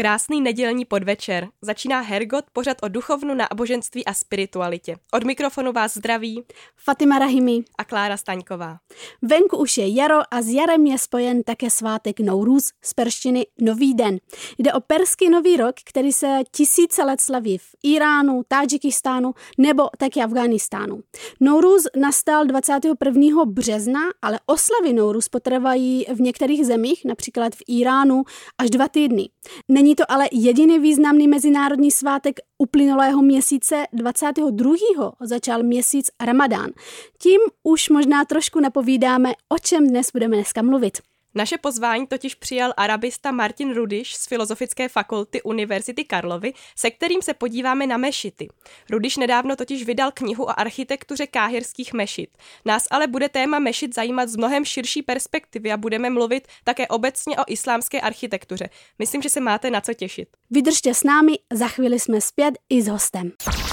[0.00, 1.48] Krásný nedělní podvečer.
[1.62, 4.96] Začíná Hergot, pořad o duchovnu, náboženství a spiritualitě.
[5.12, 6.44] Od mikrofonu vás zdraví
[6.76, 7.62] Fatima Rahimi.
[7.78, 8.78] a Klára Staňková.
[9.22, 13.94] Venku už je jaro a s jarem je spojen také svátek Nouruz z perštiny Nový
[13.94, 14.18] den.
[14.58, 20.22] Jde o perský nový rok, který se tisíce let slaví v Iránu, Tadžikistánu nebo taky
[20.22, 21.00] Afganistánu.
[21.40, 23.44] Nouruz nastal 21.
[23.44, 28.22] března, ale oslavy Nouruz potrvají v některých zemích, například v Iránu,
[28.58, 29.28] až dva týdny.
[29.68, 34.74] Není to ale jediný významný mezinárodní svátek uplynulého měsíce 22.
[35.20, 36.70] začal měsíc Ramadán.
[37.18, 40.98] Tím už možná trošku napovídáme, o čem dnes budeme dneska mluvit.
[41.34, 47.34] Naše pozvání totiž přijal arabista Martin Rudiš z Filozofické fakulty Univerzity Karlovy, se kterým se
[47.34, 48.48] podíváme na mešity.
[48.90, 52.30] Rudiš nedávno totiž vydal knihu o architektuře káhirských mešit.
[52.64, 57.36] Nás ale bude téma mešit zajímat z mnohem širší perspektivy a budeme mluvit také obecně
[57.36, 58.68] o islámské architektuře.
[58.98, 60.28] Myslím, že se máte na co těšit.
[60.50, 63.32] Vydržte s námi, za chvíli jsme zpět i s hostem.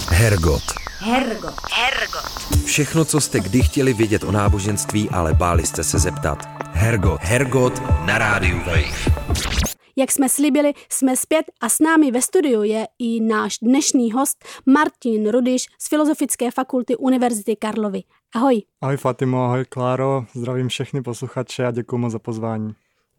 [0.10, 0.64] Hergot.
[1.00, 1.56] Hergot.
[1.74, 2.66] Hergot.
[2.66, 6.57] Všechno, co jste kdy chtěli vědět o náboženství, ale báli jste se zeptat.
[6.78, 7.22] Hergot.
[7.22, 9.12] Hergot na rádiu Wave.
[9.96, 14.46] Jak jsme slíbili, jsme zpět a s námi ve studiu je i náš dnešní host
[14.66, 18.04] Martin Rudiš z Filozofické fakulty Univerzity Karlovy.
[18.36, 18.62] Ahoj.
[18.82, 22.74] Ahoj Fatimo, ahoj Kláro, zdravím všechny posluchače a děkuji moc za pozvání.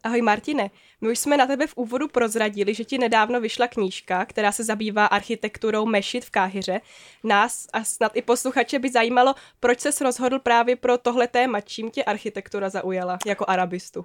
[0.04, 4.24] Ahoj Martine, my už jsme na tebe v úvodu prozradili, že ti nedávno vyšla knížka,
[4.24, 6.80] která se zabývá architekturou mešit v Káhyře.
[7.24, 11.90] Nás a snad i posluchače by zajímalo, proč ses rozhodl právě pro tohle téma, čím
[11.90, 14.04] tě architektura zaujala jako arabistu.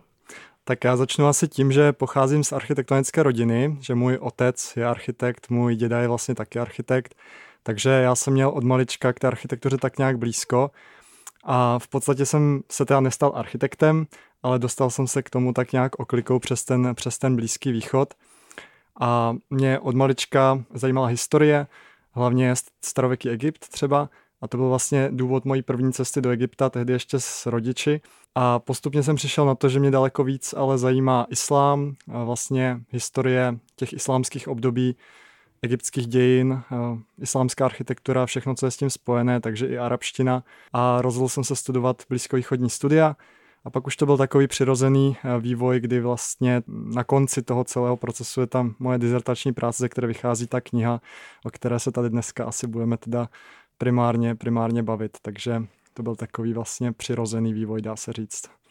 [0.64, 5.50] Tak já začnu asi tím, že pocházím z architektonické rodiny, že můj otec je architekt,
[5.50, 7.16] můj děda je vlastně taky architekt,
[7.64, 10.72] takže já jsem měl od malička k té architektuře tak nějak blízko
[11.44, 14.06] a v podstatě jsem se teda nestal architektem,
[14.44, 18.14] ale dostal jsem se k tomu tak nějak oklikou přes ten, přes ten Blízký východ.
[19.00, 21.68] A mě od malička zajímala historie,
[22.12, 24.10] hlavně starověký Egypt třeba,
[24.42, 28.02] a to byl vlastně důvod mojí první cesty do Egypta, tehdy ještě s rodiči.
[28.36, 33.60] A postupně jsem přišel na to, že mě daleko víc ale zajímá islám, vlastně historie
[33.76, 34.96] těch islámských období,
[35.62, 36.62] egyptských dějin,
[37.22, 40.44] islámská architektura, všechno, co je s tím spojené, takže i arabština.
[40.74, 43.16] A rozhodl jsem se studovat blízkovýchodní studia,
[43.66, 48.42] a pak už to byl takový přirozený vývoj, kdy vlastně na konci toho celého procesu
[48.42, 51.02] je tam moje dizertační práce, ze které vychází ta kniha,
[51.46, 53.30] o které se tady dneska asi budeme teda
[53.78, 55.18] primárně, primárně bavit.
[55.22, 55.64] Takže
[55.94, 58.63] to byl takový vlastně přirozený vývoj, dá se říct.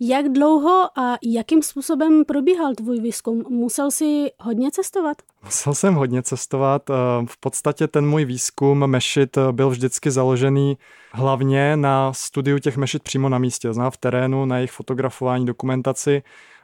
[0.00, 3.44] Jak dlouho a jakým způsobem probíhal tvůj výzkum?
[3.50, 5.16] Musel jsi hodně cestovat?
[5.44, 6.82] Musel jsem hodně cestovat.
[7.26, 10.78] V podstatě ten můj výzkum mešit byl vždycky založený
[11.12, 16.22] hlavně na studiu těch mešit přímo na místě, v terénu, na jejich fotografování, dokumentaci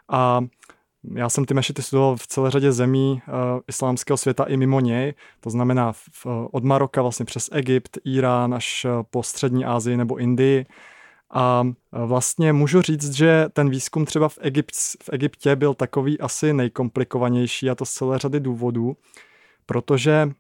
[0.08, 0.40] a
[1.14, 3.34] já jsem ty mešity studoval v celé řadě zemí uh,
[3.68, 8.54] islámského světa i mimo něj, to znamená v, uh, od Maroka vlastně přes Egypt, Irán
[8.54, 10.66] až po střední Asii nebo Indii.
[11.34, 16.52] A vlastně můžu říct, že ten výzkum třeba v, Egypt, v Egyptě byl takový asi
[16.52, 18.96] nejkomplikovanější a to z celé řady důvodů,
[19.66, 20.30] protože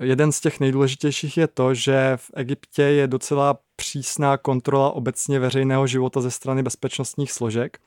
[0.00, 5.86] jeden z těch nejdůležitějších je to, že v Egyptě je docela přísná kontrola obecně veřejného
[5.86, 7.78] života ze strany bezpečnostních složek.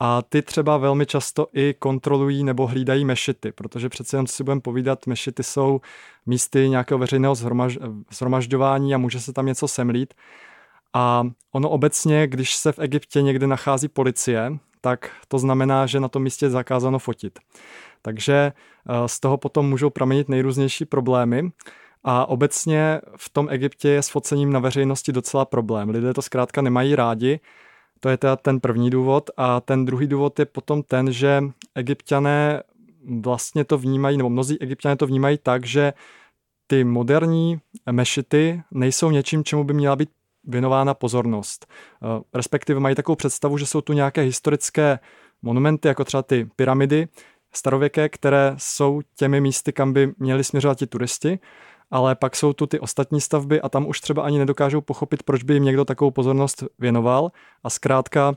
[0.00, 4.44] A ty třeba velmi často i kontrolují nebo hlídají mešity, protože přece jen, co si
[4.44, 5.80] budeme povídat, mešity jsou
[6.26, 7.34] místy nějakého veřejného
[8.10, 10.14] zhromažďování a může se tam něco semlít.
[10.94, 16.08] A ono obecně, když se v Egyptě někde nachází policie, tak to znamená, že na
[16.08, 17.38] tom místě je zakázáno fotit.
[18.02, 21.50] Takže eh, z toho potom můžou pramenit nejrůznější problémy.
[22.04, 25.90] A obecně v tom Egyptě je s focením na veřejnosti docela problém.
[25.90, 27.40] Lidé to zkrátka nemají rádi.
[28.00, 29.30] To je teda ten první důvod.
[29.36, 31.42] A ten druhý důvod je potom ten, že
[31.74, 32.62] egyptiané
[33.20, 35.92] vlastně to vnímají, nebo mnozí egyptiané to vnímají tak, že
[36.66, 40.10] ty moderní mešity nejsou něčím, čemu by měla být
[40.46, 41.66] věnována pozornost.
[41.68, 44.98] Eh, respektive mají takovou představu, že jsou tu nějaké historické
[45.42, 47.08] monumenty, jako třeba ty pyramidy
[47.52, 51.38] starověké, které jsou těmi místy, kam by měli směřovat ti turisti,
[51.90, 55.42] ale pak jsou tu ty ostatní stavby a tam už třeba ani nedokážou pochopit, proč
[55.42, 57.30] by jim někdo takovou pozornost věnoval.
[57.64, 58.34] A zkrátka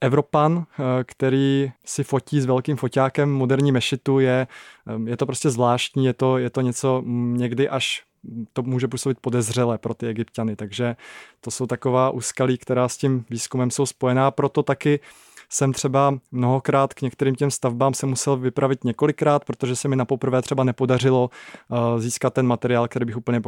[0.00, 4.46] Evropan, eh, který si fotí s velkým foťákem moderní mešitu, je,
[4.86, 8.04] eh, je to prostě zvláštní, je to, je to něco někdy až
[8.52, 10.96] to může působit podezřele pro ty egyptiany, takže
[11.40, 15.00] to jsou taková úskalí, která s tím výzkumem jsou spojená, proto taky
[15.48, 20.04] jsem třeba mnohokrát k některým těm stavbám se musel vypravit několikrát, protože se mi na
[20.04, 21.30] poprvé třeba nepodařilo
[21.68, 23.42] uh, získat ten materiál, který bych úplně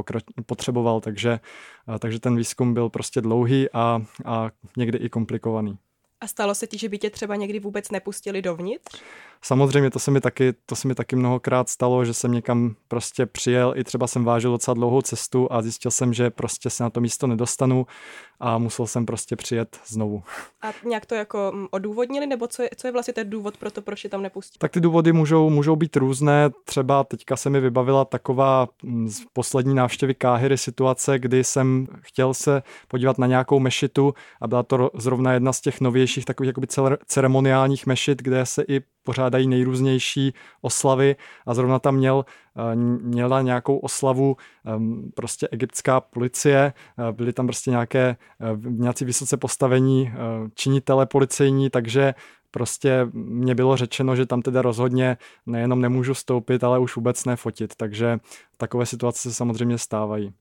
[0.46, 1.40] potřeboval, takže,
[1.88, 5.78] uh, takže ten výzkum byl prostě dlouhý a, a někdy i komplikovaný.
[6.20, 9.02] A stalo se ti, že by tě třeba někdy vůbec nepustili dovnitř?
[9.42, 13.26] Samozřejmě to se mi taky, to se mi taky mnohokrát stalo, že jsem někam prostě
[13.26, 16.90] přijel, i třeba jsem vážil docela dlouhou cestu a zjistil jsem, že prostě se na
[16.90, 17.86] to místo nedostanu
[18.40, 20.22] a musel jsem prostě přijet znovu.
[20.62, 23.70] A nějak to jako mm, odůvodnili, nebo co je, co je vlastně ten důvod pro
[23.70, 24.58] to, proč je tam nepustí?
[24.58, 26.50] Tak ty důvody můžou, můžou být různé.
[26.64, 32.34] Třeba teďka se mi vybavila taková mm, z poslední návštěvy Káhyry situace, kdy jsem chtěl
[32.34, 36.66] se podívat na nějakou mešitu a byla to zrovna jedna z těch novějších takových jakoby
[37.06, 41.16] ceremoniálních mešit, kde se i pořádají nejrůznější oslavy
[41.46, 42.24] a zrovna tam měl,
[42.56, 49.04] eh, měla nějakou oslavu ehm, prostě egyptská policie, eh, byly tam prostě nějaké, eh, nějací
[49.04, 50.12] vysoce postavení
[50.54, 52.14] činitele policejní, takže
[52.50, 55.16] prostě mě bylo řečeno, že tam teda rozhodně
[55.46, 58.18] nejenom nemůžu stoupit, ale už vůbec nefotit, takže
[58.56, 60.32] takové situace se samozřejmě stávají.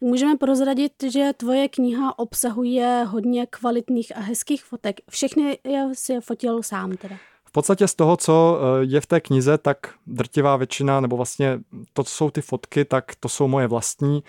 [0.00, 5.00] Můžeme prozradit, že tvoje kniha obsahuje hodně kvalitních a hezkých fotek.
[5.10, 5.58] Všechny
[5.92, 7.16] si je fotil sám teda.
[7.50, 11.60] V podstatě z toho, co eh, je v té knize, tak drtivá většina, nebo vlastně
[11.92, 14.22] to, co jsou ty fotky, tak to jsou moje vlastní.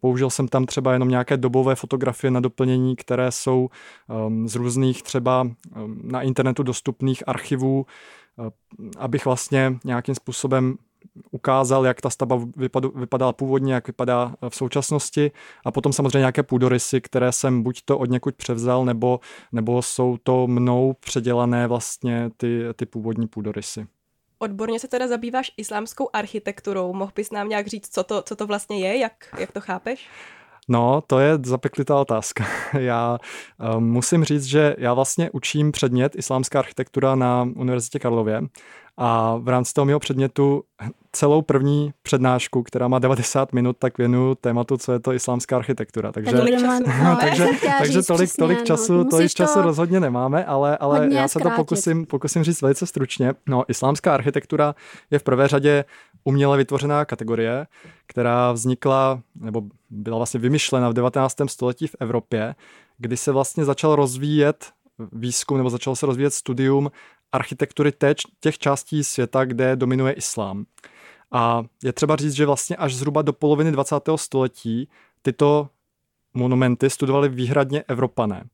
[0.00, 3.70] Použil jsem tam třeba jenom nějaké dobové fotografie na doplnění, které jsou
[4.26, 7.86] um, z různých třeba um, na internetu dostupných archivů,
[8.36, 8.48] uh,
[8.98, 10.76] abych vlastně nějakým způsobem
[11.30, 12.40] ukázal, jak ta stavba
[12.94, 15.30] vypadala původně, jak vypadá v současnosti
[15.64, 19.20] a potom samozřejmě nějaké půdorysy, které jsem buď to od někud převzal, nebo,
[19.52, 23.86] nebo jsou to mnou předělané vlastně ty, ty původní půdorysy.
[24.38, 26.92] Odborně se teda zabýváš islámskou architekturou.
[26.92, 30.08] Mohl bys nám nějak říct, co to, co to vlastně je, jak, jak to chápeš?
[30.68, 32.46] No, to je zapeklitá otázka.
[32.78, 33.18] Já
[33.76, 38.42] um, musím říct, že já vlastně učím předmět islámská architektura na Univerzitě Karlově
[39.00, 40.62] a v rámci toho mého předmětu
[41.12, 46.12] celou první přednášku, která má 90 minut, tak věnuju tématu, co je to islámská architektura.
[46.12, 46.82] Takže, tolik času.
[47.04, 47.46] No, takže,
[47.78, 52.06] takže tolik, tolik času, no, tolik času rozhodně nemáme, ale, ale já se to pokusím,
[52.06, 53.34] pokusím říct velice stručně.
[53.48, 54.74] No, islámská architektura
[55.10, 55.84] je v prvé řadě
[56.24, 57.66] uměle vytvořená kategorie,
[58.06, 61.36] která vznikla, nebo byla vlastně vymyšlena v 19.
[61.46, 62.54] století v Evropě,
[62.98, 64.66] kdy se vlastně začal rozvíjet
[65.12, 66.90] výzkum nebo začalo se rozvíjet studium
[67.32, 67.92] architektury
[68.40, 70.64] těch částí světa, kde dominuje islám.
[71.32, 73.94] A je třeba říct, že vlastně až zhruba do poloviny 20.
[74.16, 74.88] století
[75.22, 75.68] tyto
[76.34, 78.44] monumenty studovali výhradně Evropané.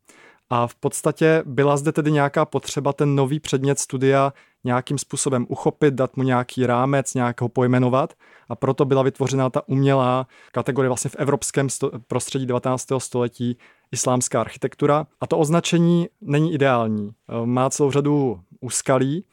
[0.51, 4.33] A v podstatě byla zde tedy nějaká potřeba ten nový předmět studia
[4.65, 8.15] nějakým způsobem uchopit, dát mu nějaký rámec, nějak ho pojmenovat
[8.49, 11.69] a proto byla vytvořena ta umělá kategorie vlastně v evropském
[12.07, 12.87] prostředí 19.
[12.99, 13.57] století
[13.93, 15.07] islámská architektura.
[15.21, 17.11] A to označení není ideální.
[17.45, 19.25] Má celou řadu úskalí,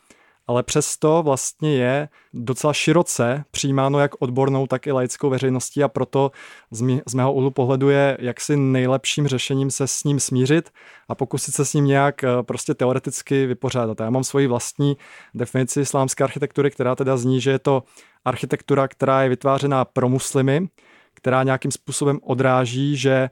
[0.47, 6.31] ale přesto vlastně je docela široce přijímáno jak odbornou, tak i laickou veřejností a proto
[6.71, 10.69] z, mého úhlu pohledu je jaksi nejlepším řešením se s ním smířit
[11.09, 13.99] a pokusit se s ním nějak eh, prostě teoreticky vypořádat.
[13.99, 14.97] Já mám svoji vlastní
[15.33, 17.83] definici islámské architektury, která teda zní, že je to
[18.25, 20.67] architektura, která je vytvářená pro muslimy,
[21.13, 23.29] která nějakým způsobem odráží, že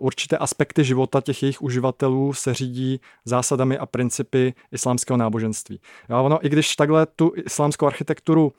[0.00, 5.80] určité aspekty života těch jejich uživatelů se řídí zásadami a principy islámského náboženství.
[6.10, 8.52] Jo, ono, i když takhle tu islámskou architekturu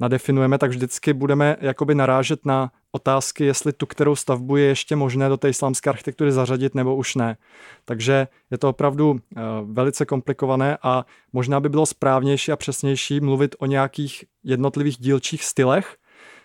[0.00, 5.28] nadefinujeme, tak vždycky budeme jakoby narážet na otázky, jestli tu kterou stavbu je ještě možné
[5.28, 7.36] do té islámské architektury zařadit nebo už ne.
[7.84, 9.18] Takže je to opravdu uh,
[9.64, 15.96] velice komplikované a možná by bylo správnější a přesnější mluvit o nějakých jednotlivých dílčích stylech,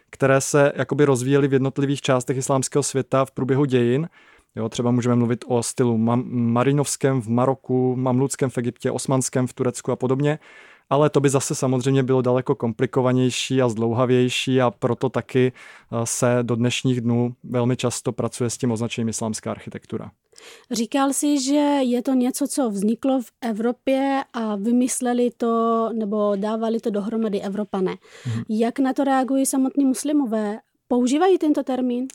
[0.10, 4.10] které se jakoby rozvíjely v jednotlivých částech islámského světa v průběhu dějin.
[4.56, 5.98] Jo, třeba můžeme mluvit o stylu
[6.28, 10.40] marinovském v Maroku, mamluckém v Egyptě, osmanském v Turecku a podobně
[10.90, 16.40] ale to by zase samozřejmě bylo daleko komplikovanější a zdlouhavější a proto taky eh, se
[16.42, 20.12] do dnešních dnů velmi často pracuje s tím označením islámská architektura.
[20.72, 26.80] Říkal jsi, že je to něco, co vzniklo v Evropě a vymysleli to nebo dávali
[26.80, 27.96] to dohromady Evropané.
[28.26, 28.44] Mhm.
[28.50, 30.60] Jak na to reagují samotní muslimové?
[30.88, 32.08] Používají tento termín?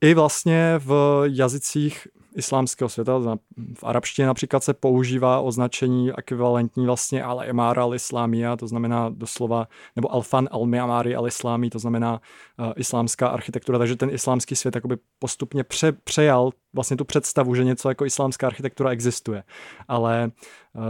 [0.00, 3.38] I vlastně v jazycích islámského světa.
[3.74, 9.68] V arabštině například se používá označení ekvivalentní vlastně al emara al islámia, to znamená doslova,
[9.96, 12.20] nebo alfan al miamari al islámí, to znamená
[12.58, 17.64] uh, islámská architektura, takže ten islámský svět jakoby postupně pře, přejal vlastně tu představu, že
[17.64, 19.44] něco jako islámská architektura existuje.
[19.88, 20.30] Ale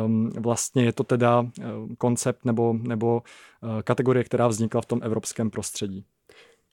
[0.04, 1.48] um, vlastně je to teda uh,
[1.98, 3.22] koncept nebo, nebo
[3.62, 6.04] uh, kategorie, která vznikla v tom evropském prostředí.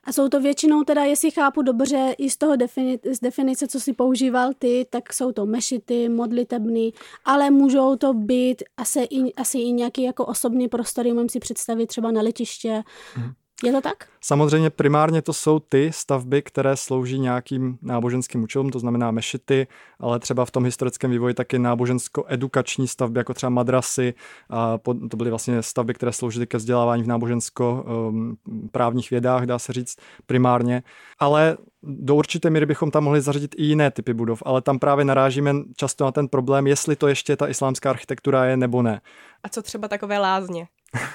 [0.03, 3.79] A jsou to většinou teda, jestli chápu dobře, i z toho defini- z definice, co
[3.79, 6.93] si používal ty, tak jsou to mešity, modlitebny,
[7.25, 11.87] ale můžou to být asi i, asi i nějaký jako osobní prostory, můžeme si představit
[11.87, 13.31] třeba na letiště, hmm.
[13.63, 14.07] Je to tak?
[14.21, 19.67] Samozřejmě primárně to jsou ty stavby, které slouží nějakým náboženským účelům, to znamená mešity,
[19.99, 24.13] ale třeba v tom historickém vývoji taky nábožensko-edukační stavby, jako třeba madrasy.
[24.49, 24.77] A
[25.09, 29.95] to byly vlastně stavby, které sloužily ke vzdělávání v nábožensko-právních um, vědách, dá se říct
[30.25, 30.83] primárně.
[31.19, 35.05] Ale do určité míry bychom tam mohli zařadit i jiné typy budov, ale tam právě
[35.05, 39.01] narážíme často na ten problém, jestli to ještě ta islámská architektura je nebo ne.
[39.43, 40.67] A co třeba takové lázně?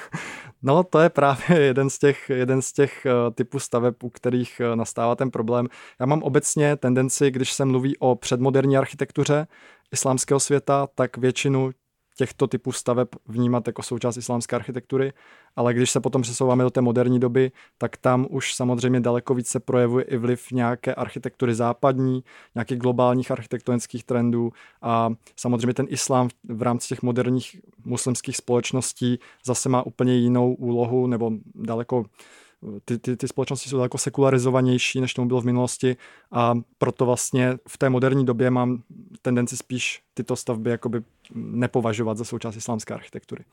[0.66, 4.60] No, to je právě jeden z těch, jeden z těch eh, typů staveb, u kterých
[4.60, 5.68] eh, nastává ten problém.
[6.00, 9.46] Já mám obecně tendenci, když se mluví o předmoderní architektuře
[9.92, 11.70] islámského světa, tak většinu
[12.16, 15.12] těchto typů staveb vnímat jako součást islámské architektury,
[15.56, 19.60] ale když se potom přesouváme do té moderní doby, tak tam už samozřejmě daleko více
[19.60, 26.62] projevuje i vliv nějaké architektury západní, nějakých globálních architektonických trendů a samozřejmě ten islám v
[26.62, 32.04] rámci těch moderních muslimských společností zase má úplně jinou úlohu nebo daleko
[32.84, 35.96] ty, ty, ty společnosti jsou daleko sekularizovanější, než tomu bylo v minulosti
[36.32, 38.82] a proto vlastně v té moderní době mám
[39.22, 41.02] tendenci spíš tyto stavby jakoby
[41.34, 43.44] nepovažovat za součást islámské architektury.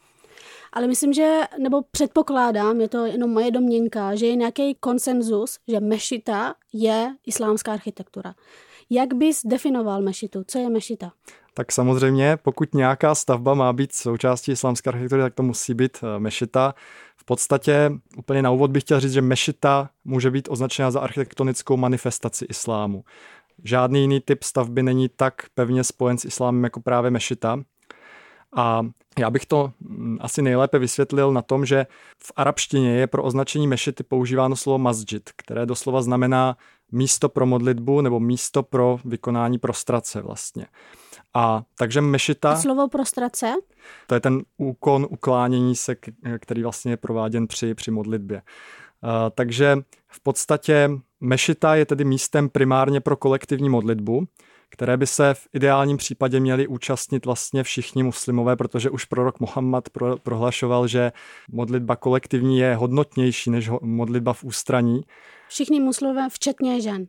[0.73, 5.79] Ale myslím, že, nebo předpokládám, je to jenom moje domněnka, že je nějaký konsenzus, že
[5.79, 8.35] mešita je islámská architektura.
[8.89, 10.43] Jak bys definoval mešitu?
[10.47, 11.11] Co je mešita?
[11.53, 16.19] Tak samozřejmě, pokud nějaká stavba má být součástí islámské architektury, tak to musí být eh,
[16.19, 16.75] mešita.
[17.23, 21.77] V podstatě úplně na úvod bych chtěl říct, že mešita může být označena za architektonickou
[21.77, 23.03] manifestaci islámu.
[23.63, 27.59] Žádný jiný typ stavby není tak pevně spojen s islámem jako právě mešita.
[28.55, 28.85] A
[29.19, 31.87] já bych to mm, asi nejlépe vysvětlil na tom, že
[32.23, 36.57] v arabštině je pro označení mešity používáno slovo masjid, které doslova znamená
[36.91, 40.65] místo pro modlitbu nebo místo pro vykonání prostrace vlastně.
[41.33, 42.51] A takže mešita...
[42.51, 43.53] A slovo prostrace?
[44.07, 45.95] To je ten úkon uklánění se,
[46.39, 48.41] který vlastně je prováděn při, při modlitbě.
[49.03, 54.23] Uh, takže v podstatě mešita je tedy místem primárně pro kolektivní modlitbu,
[54.69, 59.89] které by se v ideálním případě měli účastnit vlastně všichni muslimové, protože už prorok Muhammad
[59.89, 61.11] pro, prohlašoval, že
[61.51, 65.01] modlitba kolektivní je hodnotnější než modlitba v ústraní.
[65.49, 67.07] Všichni muslimové, včetně žen.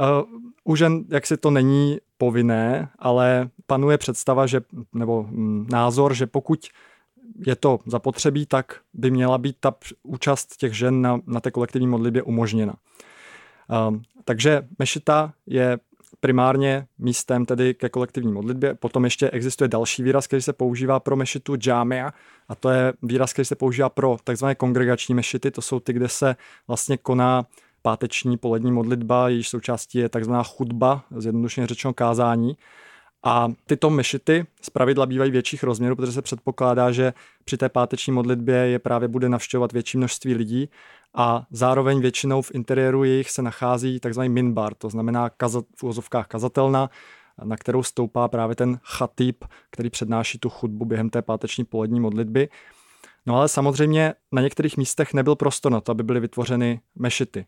[0.00, 4.60] Uh, u žen, jak si to není povinné, ale panuje představa, že,
[4.94, 6.66] nebo mm, názor, že pokud
[7.46, 11.86] je to zapotřebí, tak by měla být ta účast těch žen na, na té kolektivní
[11.86, 12.74] modlitbě umožněna.
[13.88, 15.78] Uh, takže mešita je
[16.20, 18.74] primárně místem tedy ke kolektivní modlitbě.
[18.74, 22.12] Potom ještě existuje další výraz, který se používá pro mešitu džámia
[22.48, 25.50] a to je výraz, který se používá pro takzvané kongregační mešity.
[25.50, 26.36] To jsou ty, kde se
[26.68, 27.46] vlastně koná
[27.86, 32.56] páteční polední modlitba, jejíž součástí je takzvaná chudba, zjednodušeně řečeno kázání.
[33.24, 37.12] A tyto mešity z pravidla bývají větších rozměrů, protože se předpokládá, že
[37.44, 40.68] při té páteční modlitbě je právě bude navštěvovat větší množství lidí
[41.14, 46.26] a zároveň většinou v interiéru jejich se nachází takzvaný minbar, to znamená kazat, v úvozovkách
[46.26, 46.90] kazatelna,
[47.44, 52.48] na kterou stoupá právě ten chatýb, který přednáší tu chudbu během té páteční polední modlitby.
[53.26, 57.46] No ale samozřejmě na některých místech nebyl prostor na to, aby byly vytvořeny mešity.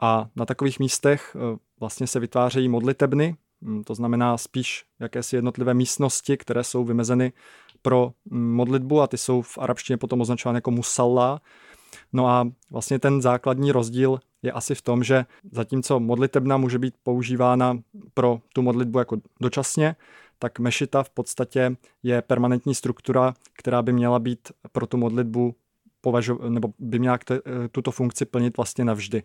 [0.00, 5.74] A na takových místech eh, vlastně se vytvářejí modlitebny, hm, to znamená spíš jakési jednotlivé
[5.74, 7.32] místnosti, které jsou vymezeny
[7.82, 11.40] pro hm, modlitbu a ty jsou v arabštině potom označovány jako musalla.
[12.12, 16.94] No a vlastně ten základní rozdíl je asi v tom, že zatímco modlitebna může být
[17.02, 17.78] používána
[18.14, 19.96] pro tu modlitbu jako dočasně,
[20.38, 25.54] tak mešita v podstatě je permanentní struktura, která by měla být pro tu modlitbu
[26.04, 27.18] považo- nebo by měla
[27.72, 29.22] tuto funkci plnit vlastně navždy.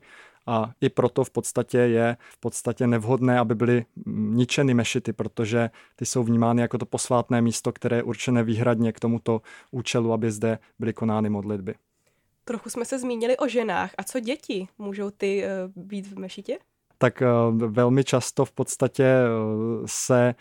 [0.50, 6.06] A i proto v podstatě je v podstatě nevhodné, aby byly ničeny mešity, protože ty
[6.06, 9.42] jsou vnímány jako to posvátné místo, které je určené výhradně k tomuto
[9.72, 11.76] účelu, aby zde byly konány modlitby.
[12.46, 13.92] Trochu jsme se zmínili o ženách.
[13.98, 14.68] A co děti?
[14.78, 16.58] Můžou ty uh, být v mešitě?
[16.98, 20.36] Tak uh, velmi často v podstatě uh, se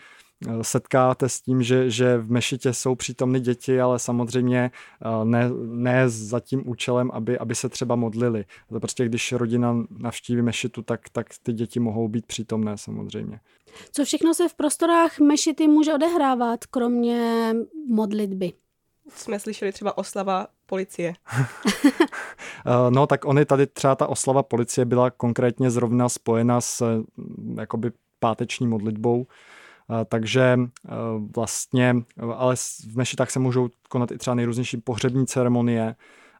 [0.61, 4.71] setkáte s tím, že, že v mešitě jsou přítomny děti, ale samozřejmě
[5.23, 8.45] ne, ne za tím účelem, aby, aby se třeba modlili.
[8.69, 13.39] To prostě když rodina navštíví mešitu, tak, tak ty děti mohou být přítomné samozřejmě.
[13.91, 17.53] Co všechno se v prostorách mešity může odehrávat, kromě
[17.89, 18.53] modlitby?
[19.09, 21.13] Jsme slyšeli třeba oslava policie.
[22.65, 27.03] Eh, no tak oni tady třeba ta oslava policie byla konkrétně zrovna spojena s
[27.57, 29.58] jakoby páteční modlitbou, eh,
[30.05, 30.89] takže eh,
[31.35, 31.95] vlastně,
[32.35, 32.55] ale
[32.91, 35.95] v mešitách se můžou konat i třeba nejrůznější pohřební ceremonie,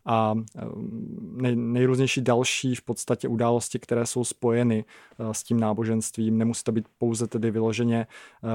[0.06, 0.36] a
[1.22, 4.86] nej, nejrůznější další v podstatě události, které jsou spojeny
[5.32, 6.38] s tím náboženstvím.
[6.38, 8.08] Nemusí to být pouze tedy vyloženě,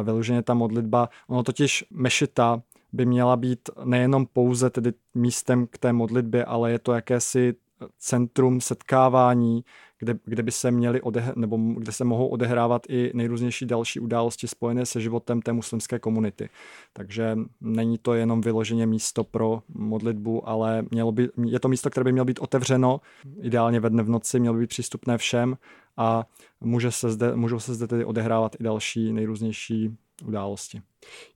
[0.02, 1.08] vyloženě ta modlitba.
[1.28, 6.78] Ono totiž mešita by měla být nejenom pouze tedy místem k té modlitbě, ale je
[6.78, 7.54] to jakési
[7.98, 9.64] centrum setkávání,
[9.98, 14.48] kde, kde by se měly odehr- nebo kde se mohou odehrávat i nejrůznější další události
[14.48, 16.48] spojené se životem té muslimské komunity.
[16.92, 22.04] Takže není to jenom vyloženě místo pro modlitbu, ale mělo by, je to místo, které
[22.04, 23.00] by mělo být otevřeno,
[23.42, 25.56] ideálně ve dne v noci, mělo by být přístupné všem
[25.96, 26.26] a
[26.60, 30.80] může se zde, můžou se zde tedy odehrávat i další nejrůznější události.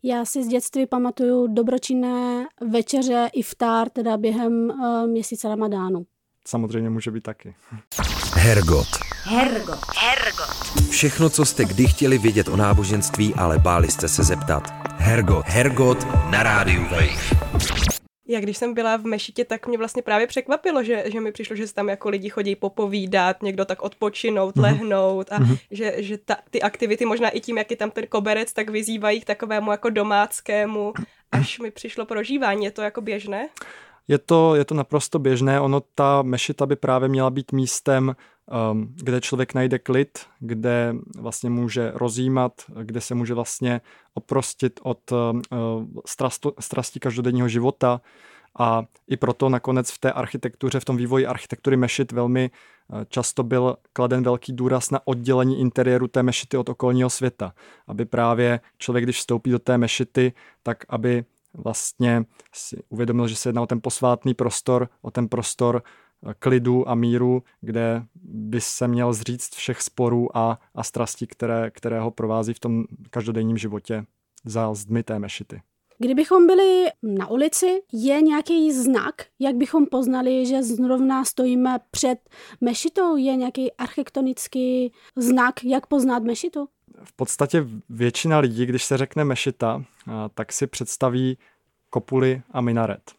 [0.03, 6.07] Já si z dětství pamatuju dobročinné večeře i vtár, teda během uh, měsíce Ramadánu.
[6.49, 7.55] Samozřejmě může být taky.
[8.35, 8.89] Hergot.
[9.23, 9.79] Hergot.
[9.97, 10.91] Hergot.
[10.91, 14.73] Všechno, co jste kdy chtěli vědět o náboženství, ale báli jste se zeptat.
[14.97, 15.47] Hergot.
[15.47, 17.39] Hergot na rádiu Wave.
[18.29, 21.57] Já když jsem byla v Mešitě, tak mě vlastně právě překvapilo, že, že mi přišlo,
[21.57, 24.63] že se tam jako lidi chodí popovídat, někdo tak odpočinout, mm-hmm.
[24.63, 25.59] lehnout a mm-hmm.
[25.71, 29.21] že, že ta, ty aktivity možná i tím, jak je tam ten koberec, tak vyzývají
[29.21, 30.93] k takovému jako domáckému,
[31.33, 32.65] až mi přišlo prožívání.
[32.65, 33.49] Je to jako běžné?
[34.09, 38.17] Je to, je to naprosto běžné, ono ta mešita by právě měla být místem,
[38.73, 43.81] um, kde člověk najde klid, kde vlastně může rozjímat, kde se může vlastně
[44.15, 45.19] oprostit od uh,
[46.07, 48.01] strastu, strasti každodenního života.
[48.59, 52.51] A i proto nakonec v té architektuře, v tom vývoji architektury mešit velmi
[52.89, 57.53] uh, často byl kladen velký důraz na oddělení interiéru té mešity od okolního světa,
[57.87, 61.25] aby právě člověk, když vstoupí do té mešity, tak aby
[61.55, 62.25] vlastně
[62.55, 66.95] si uvědomil, že se jedná o ten posvátný prostor, o ten prostor eh, klidu a
[66.95, 72.55] míru, kde by se měl zříct všech sporů a, a strastí, které, které ho provází
[72.55, 74.05] v tom každodenním životě
[74.45, 75.63] za zdmi té mešity.
[76.01, 82.19] Kdybychom byli na ulici, je nějaký znak, jak bychom poznali, že zrovna stojíme před
[82.61, 83.17] mešitou?
[83.17, 86.69] Je nějaký architektonický znak, jak poznat mešitu?
[87.05, 89.83] V podstatě většina lidí, když se řekne mešita,
[90.35, 91.39] tak si představí
[91.91, 93.13] kopuly a minaret.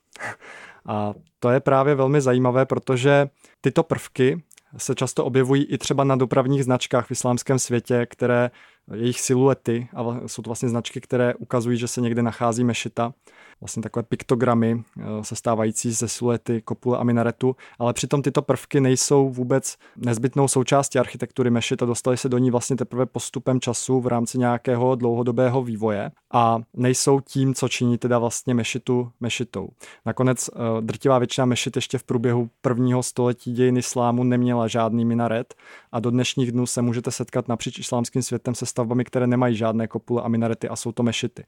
[0.86, 3.30] A to je právě velmi zajímavé, protože
[3.62, 4.44] tyto prvky
[4.78, 8.52] se často objevují i třeba na dopravních značkách v islámském světě, které
[8.94, 13.14] jejich siluety, a jsou to vlastně značky, které ukazují, že se někde nachází mešita,
[13.62, 19.30] vlastně takové piktogramy eh, sestávající ze siluety, kopule a minaretu, ale přitom tyto prvky nejsou
[19.30, 24.08] vůbec nezbytnou součástí architektury mešit a dostali se do ní vlastně teprve postupem času v
[24.08, 29.70] rámci nějakého dlouhodobého vývoje a nejsou tím, co činí teda vlastně mešitu mešitou.
[30.06, 35.56] Nakonec eh, drtivá většina mešit ještě v průběhu prvního století dějin islámu neměla žádný minaret
[35.92, 39.88] a do dnešních dnů se můžete setkat napříč islámským světem se stavbami, které nemají žádné
[39.88, 41.44] kopule a minarety a jsou to mešity.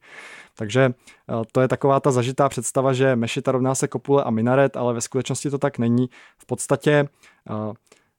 [0.55, 0.93] Takže
[1.29, 4.93] eh, to je taková ta zažitá představa, že mešita rovná se kopule a minaret, ale
[4.93, 6.09] ve skutečnosti to tak není.
[6.37, 7.53] V podstatě eh,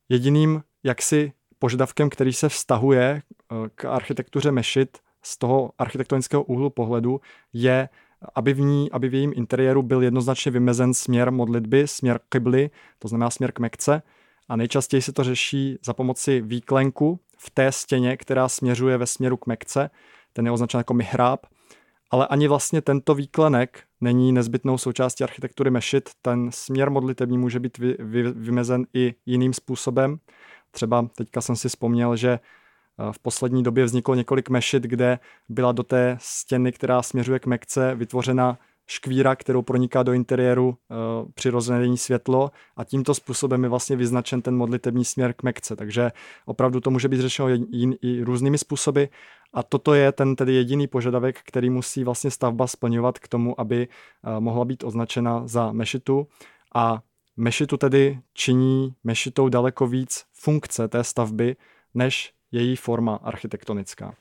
[0.08, 7.20] jediným jaksi požadavkem, který se vztahuje eh, k architektuře mešit z toho architektonického úhlu pohledu,
[7.52, 7.88] je
[8.34, 13.08] aby v ní, aby v jejím interiéru byl jednoznačně vymezen směr modlitby, směr kybly, to
[13.08, 14.02] znamená směr k Mekce.
[14.48, 19.36] A nejčastěji se to řeší za pomoci výklenku v té stěně, která směřuje ve směru
[19.36, 19.90] k Mekce.
[20.32, 21.46] Ten je označen jako mihrab
[22.12, 26.10] ale ani vlastně tento výklenek není nezbytnou součástí architektury mešit.
[26.22, 30.18] Ten směr modlitební může být vy, vy, vymezen i jiným způsobem.
[30.70, 35.72] Třeba teďka jsem si vzpomněl, že eh, v poslední době vzniklo několik mešit, kde byla
[35.72, 40.76] do té stěny, která směřuje k Mekce, vytvořena škvíra, kterou proniká do interiéru uh,
[41.34, 45.76] přirozené světlo a tímto způsobem je vlastně vyznačen ten modlitební směr k Mekce.
[45.76, 46.10] Takže
[46.46, 49.04] opravdu to může být řešeno jin, i různými způsoby
[49.54, 53.88] a toto je ten tedy jediný požadavek, který musí vlastně stavba splňovat k tomu, aby
[53.88, 56.26] uh, mohla být označena za mešitu
[56.74, 57.02] a
[57.36, 61.56] mešitu tedy činí mešitou daleko víc funkce té stavby,
[61.94, 64.14] než její forma architektonická.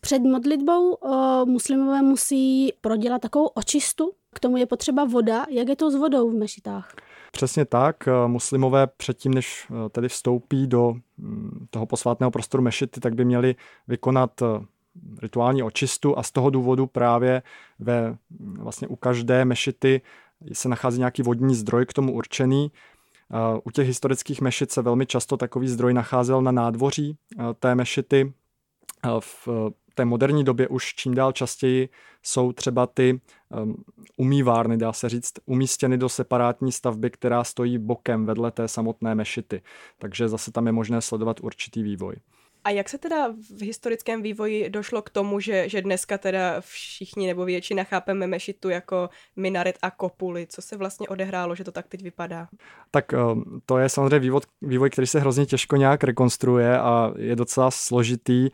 [0.00, 0.98] Před modlitbou
[1.44, 4.12] muslimové musí prodělat takovou očistu.
[4.34, 5.46] K tomu je potřeba voda.
[5.50, 6.94] Jak je to s vodou v mešitách?
[7.32, 8.08] Přesně tak.
[8.26, 10.94] Muslimové předtím, než tedy vstoupí do
[11.70, 13.54] toho posvátného prostoru mešity, tak by měli
[13.88, 14.42] vykonat
[15.22, 17.42] rituální očistu a z toho důvodu právě
[17.78, 20.00] ve, vlastně u každé mešity
[20.52, 22.72] se nachází nějaký vodní zdroj k tomu určený.
[23.64, 27.16] U těch historických mešit se velmi často takový zdroj nacházel na nádvoří
[27.60, 28.32] té mešity.
[29.20, 29.48] V
[29.96, 31.88] té moderní době už čím dál častěji
[32.22, 33.20] jsou třeba ty
[33.62, 33.84] um,
[34.16, 39.62] umývárny, dá se říct, umístěny do separátní stavby, která stojí bokem vedle té samotné mešity.
[39.98, 42.16] Takže zase tam je možné sledovat určitý vývoj.
[42.66, 47.26] A jak se teda v historickém vývoji došlo k tomu, že, že dneska teda všichni
[47.26, 50.46] nebo většina chápeme mešitu jako minaret a kopuly?
[50.50, 52.48] Co se vlastně odehrálo, že to tak teď vypadá?
[52.90, 53.18] Tak eh,
[53.66, 58.50] to je samozřejmě vývoj, vývoj, který se hrozně těžko nějak rekonstruuje a je docela složitý.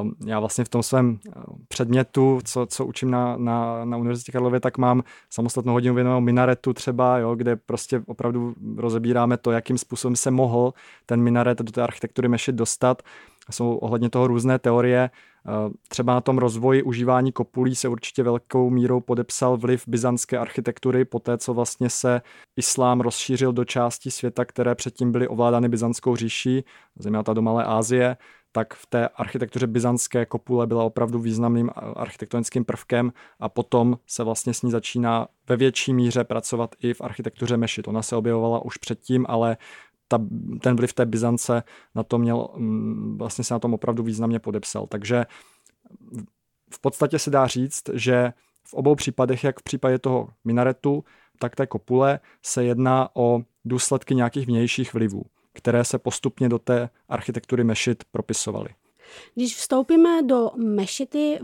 [0.00, 4.32] Ehm, já vlastně v tom svém eh, předmětu, co, co učím na, na, na Univerzitě
[4.32, 9.78] Karlově, tak mám samostatnou hodinu věnovanou minaretu třeba, jo, kde prostě opravdu rozebíráme to, jakým
[9.78, 10.74] způsobem se mohl
[11.06, 13.02] ten minaret do té architektury mešit dostat.
[13.50, 15.10] Jsou ohledně toho různé teorie.
[15.48, 21.04] Eh, třeba na tom rozvoji užívání kopulí se určitě velkou mírou podepsal vliv byzantské architektury,
[21.04, 22.20] poté co vlastně se
[22.56, 26.64] islám rozšířil do části světa, které předtím byly ovládány byzantskou říší,
[26.98, 28.16] zejména ta do Malé Asie,
[28.52, 34.54] tak v té architektuře byzantské kopule byla opravdu významným architektonickým prvkem a potom se vlastně
[34.54, 37.88] s ní začíná ve větší míře pracovat i v architektuře mešit.
[37.88, 39.56] Ona se objevovala už předtím, ale
[40.08, 40.18] ta,
[40.62, 41.62] ten vliv té Byzance
[41.94, 44.86] na to měl, mm, vlastně se na tom opravdu významně podepsal.
[44.86, 45.26] Takže
[46.70, 48.32] v podstatě se dá říct, že
[48.68, 51.04] v obou případech, jak v případě toho minaretu,
[51.38, 56.90] tak té kopule, se jedná o důsledky nějakých vnějších vlivů, které se postupně do té
[57.08, 58.68] architektury mešit propisovaly.
[59.34, 61.38] Když vstoupíme do mešity,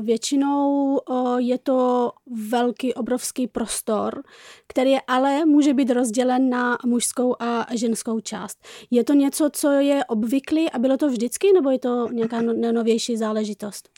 [0.00, 1.00] většinou
[1.38, 2.12] je to
[2.50, 4.22] velký, obrovský prostor,
[4.66, 8.58] který ale může být rozdělen na mužskou a ženskou část.
[8.90, 12.72] Je to něco, co je obvyklé a bylo to vždycky, nebo je to nějaká no,
[12.72, 13.88] novější záležitost?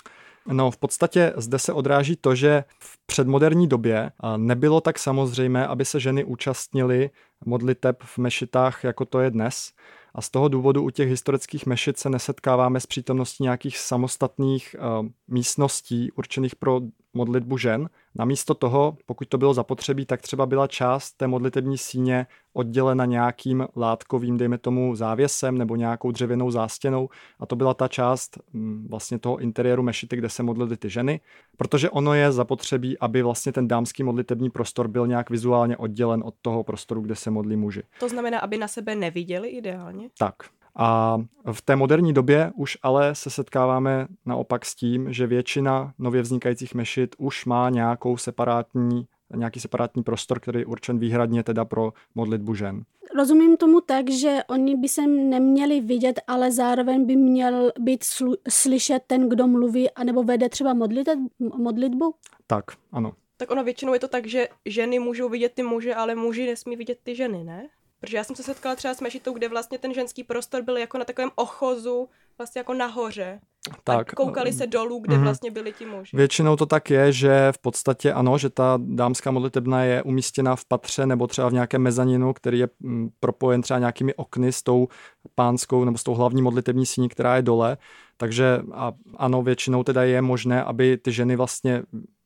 [0.53, 5.85] No, v podstatě zde se odráží to, že v předmoderní době nebylo tak samozřejmé, aby
[5.85, 7.11] se ženy účastnily
[7.47, 9.73] modliteb v mešitách, jako to je dnes.
[10.17, 15.07] A z toho důvodu u těch historických mešit se nesetkáváme s přítomností nějakých samostatných uh,
[15.29, 16.81] místností určených pro
[17.15, 17.91] modlitbu žen.
[18.15, 22.27] Namísto toho, pokud to bylo zapotřebí, tak třeba byla část té modlitební síně
[22.57, 27.09] oddělena nějakým látkovým, dejme tomu, závěsem nebo nějakou dřevěnou zástěnou
[27.41, 31.21] a to byla ta část mm, vlastně toho interiéru mešity, kde se modlily ty ženy,
[31.57, 36.35] protože ono je zapotřebí, aby vlastně ten dámský modlitební prostor byl nějak vizuálně oddělen od
[36.43, 37.83] toho prostoru, kde se modlí muži.
[38.01, 40.09] To znamená, aby na sebe neviděli ideálně?
[40.19, 40.35] Tak,
[40.77, 41.19] a
[41.53, 46.75] v té moderní době už ale se setkáváme naopak s tím, že většina nově vznikajících
[46.75, 52.55] mešit už má nějakou separátní, nějaký separátní prostor, který je určen výhradně teda pro modlitbu
[52.55, 52.83] žen.
[53.19, 58.37] Rozumím tomu tak, že oni by se neměli vidět, ale zároveň by měl být slu-
[58.49, 61.19] slyšet ten, kdo mluví, anebo vede třeba modlitet,
[61.59, 62.15] modlitbu?
[62.47, 63.13] Tak, ano.
[63.37, 66.77] Tak ono většinou je to tak, že ženy můžou vidět ty muže, ale muži nesmí
[66.77, 67.69] vidět ty ženy, ne?
[68.01, 70.99] Protože já jsem se setkala třeba s mešitou, kde vlastně ten ženský prostor byl jako
[70.99, 72.09] na takovém ochozu,
[72.39, 73.41] vlastně jako nahoře.
[73.85, 75.23] Tak, a koukali se dolů, kde mm-hmm.
[75.23, 76.17] vlastně byli ti muži.
[76.17, 80.65] Většinou to tak je, že v podstatě ano, že ta dámská modlitebna je umístěna v
[80.65, 84.89] patře nebo třeba v nějakém mezaninu, který je mm, propojen třeba nějakými okny s tou
[85.35, 87.77] pánskou nebo s tou hlavní modlitební síní, která je dole.
[88.17, 91.83] Takže a, ano, většinou teda je možné, aby ty ženy vlastně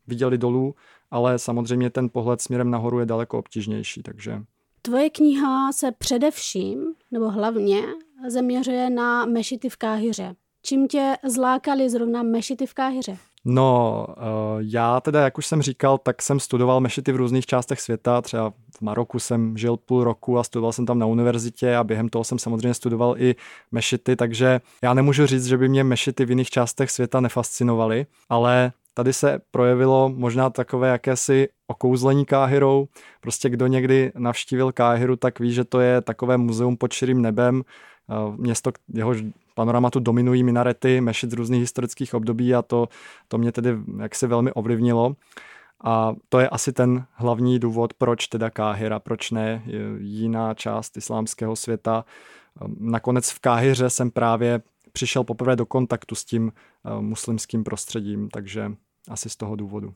[0.06, 0.74] viděly dolů,
[1.10, 4.42] ale samozřejmě ten pohled směrem nahoru je daleko obtížnější, takže
[4.82, 7.82] Tvoje kniha se především, nebo hlavně,
[8.28, 10.34] zaměřuje na mešity v Káhyře.
[10.62, 13.16] Čím tě zlákali zrovna mešity v Káhyře?
[13.44, 14.22] No, eh,
[14.58, 18.22] já teda, jak už jsem říkal, tak jsem studoval mešity v různých částech světa.
[18.22, 22.08] Třeba v Maroku jsem žil půl roku a studoval jsem tam na univerzitě a během
[22.08, 23.34] toho jsem samozřejmě studoval i
[23.72, 28.72] mešity, takže já nemůžu říct, že by mě mešity v jiných částech světa nefascinovaly, ale
[28.94, 32.88] tady se projevilo možná takové jakési okouzlení Káhyrou.
[33.20, 37.62] Prostě kdo někdy navštívil Káhyru, tak ví, že to je takové muzeum pod širým nebem,
[38.10, 39.24] eh, město, jehož
[39.60, 42.88] panoramatu dominují minarety, mešit z různých historických období a to,
[43.28, 45.16] to mě tedy jaksi velmi ovlivnilo.
[45.84, 49.62] A to je asi ten hlavní důvod, proč teda Káhyra, proč ne
[49.98, 52.04] jiná část islámského světa.
[52.78, 58.72] Nakonec v Káhyře jsem právě přišel poprvé do kontaktu s tím eh, muslimským prostředím, takže
[59.08, 59.94] asi z toho důvodu.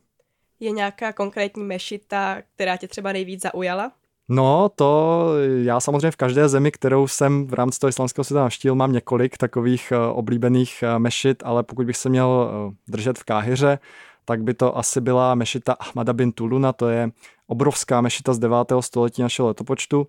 [0.61, 3.93] Je nějaká konkrétní mešita, která tě třeba nejvíc zaujala?
[4.29, 5.29] No, to
[5.63, 9.37] já samozřejmě v každé zemi, kterou jsem v rámci toho islamského světa navštívil, mám několik
[9.37, 12.51] takových eh, oblíbených eh, mešit, ale pokud bych se měl
[12.89, 13.79] držet v Káhyře,
[14.25, 17.11] tak by to asi byla mešita Ahmada bin Tuluna, to je
[17.47, 18.57] obrovská mešita z 9.
[18.81, 20.07] století našeho letopočtu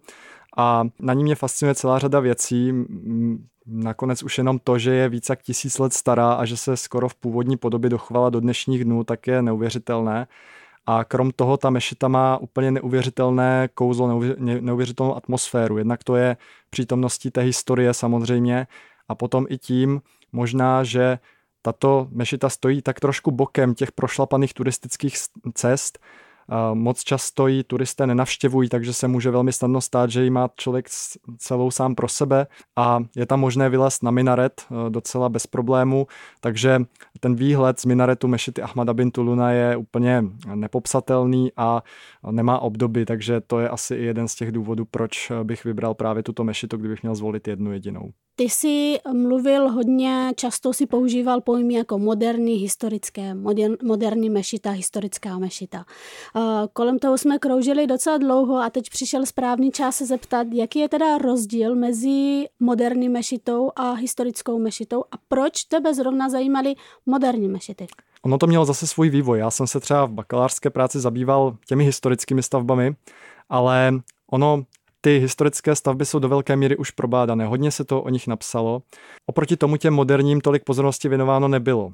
[0.58, 2.74] a na ní mě fascinuje celá řada věcí.
[3.66, 7.10] Nakonec už jenom to, že je více jak tisíc let stará a že se skoro
[7.10, 10.28] v původní podobě dochovala do dnešních dnů, tak je neuvěřitelné.
[10.86, 15.78] A krom toho ta mešita má úplně neuvěřitelné kouzlo, neuvěřitelnou atmosféru.
[15.78, 16.38] Jednak to je
[16.70, 18.68] přítomností té historie samozřejmě
[19.08, 21.20] a potom i tím možná, že
[21.62, 25.16] tato mešita stojí tak trošku bokem těch prošlapaných turistických
[25.54, 26.00] cest,
[26.74, 30.90] moc často ji turisté nenavštěvují, takže se může velmi snadno stát, že ji má člověk
[31.38, 36.08] celou sám pro sebe a je tam možné vylézt na minaret docela bez problému,
[36.40, 36.82] takže
[37.20, 40.24] ten výhled z minaretu Mešity Ahmada bin Tuluna je úplně
[40.56, 41.84] nepopsatelný a
[42.32, 46.24] nemá obdoby, takže to je asi i jeden z těch důvodů, proč bych vybral právě
[46.24, 48.12] tuto mešitu, kdybych měl zvolit jednu jedinou.
[48.38, 55.40] Ty jsi mluvil hodně, často si používal pojmy jako moderní, historické, modern, moderní mešita, historická
[55.40, 55.86] mešita.
[56.74, 60.90] Kolem toho jsme kroužili docela dlouho a teď přišel správný čas se zeptat, jaký je
[60.90, 67.88] teda rozdíl mezi moderní mešitou a historickou mešitou a proč tebe zrovna zajímaly moderní mešity?
[68.22, 69.40] Ono to mělo zase svůj vývoj.
[69.40, 72.96] Já jsem se třeba v bakalářské práci zabýval těmi historickými stavbami,
[73.50, 73.94] ale
[74.32, 74.64] ono
[75.06, 78.82] ty historické stavby jsou do velké míry už probádané, hodně se to o nich napsalo.
[79.26, 81.94] Oproti tomu těm moderním tolik pozornosti věnováno nebylo,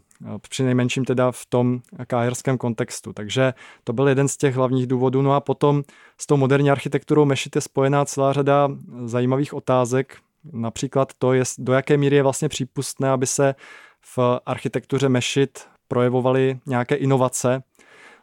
[0.50, 3.14] při nejmenším teda v tom káherském kontextu.
[3.14, 5.22] Takže to byl jeden z těch hlavních důvodů.
[5.22, 5.84] No a potom
[6.18, 8.70] s tou moderní architekturou Mešit je spojená celá řada
[9.06, 10.18] zajímavých otázek,
[10.54, 13.56] například to, je, do jaké míry je vlastně přípustné, aby se
[14.02, 17.64] v architektuře Mešit projevovaly nějaké inovace,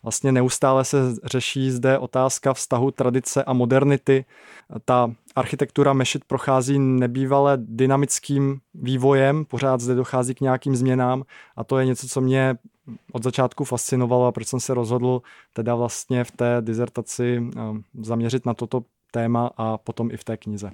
[0.02, 4.24] Vlastně neustále se řeší zde otázka vztahu tradice a modernity.
[4.84, 11.22] Ta architektura mešit prochází nebývale dynamickým vývojem, pořád zde dochází k nějakým změnám
[11.56, 12.56] a to je něco, co mě
[13.12, 17.61] od začátku fascinovalo a proč jsem se rozhodl teda vlastně v té dizertaci eh,
[18.00, 20.72] zaměřit na toto téma a potom i v té knize.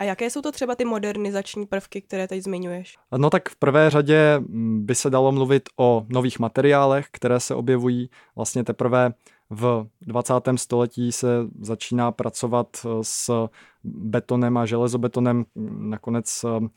[0.00, 2.96] A jaké jsou to třeba ty modernizační prvky, které teď zmiňuješ?
[3.16, 7.54] No tak v prvé řadě mm, by se dalo mluvit o nových materiálech, které se
[7.54, 9.12] objevují vlastně teprve
[9.50, 10.34] v 20.
[10.56, 11.28] století se
[11.60, 13.48] začíná pracovat eh, s
[13.84, 15.44] betonem a železobetonem.
[15.78, 16.68] Nakonec eh,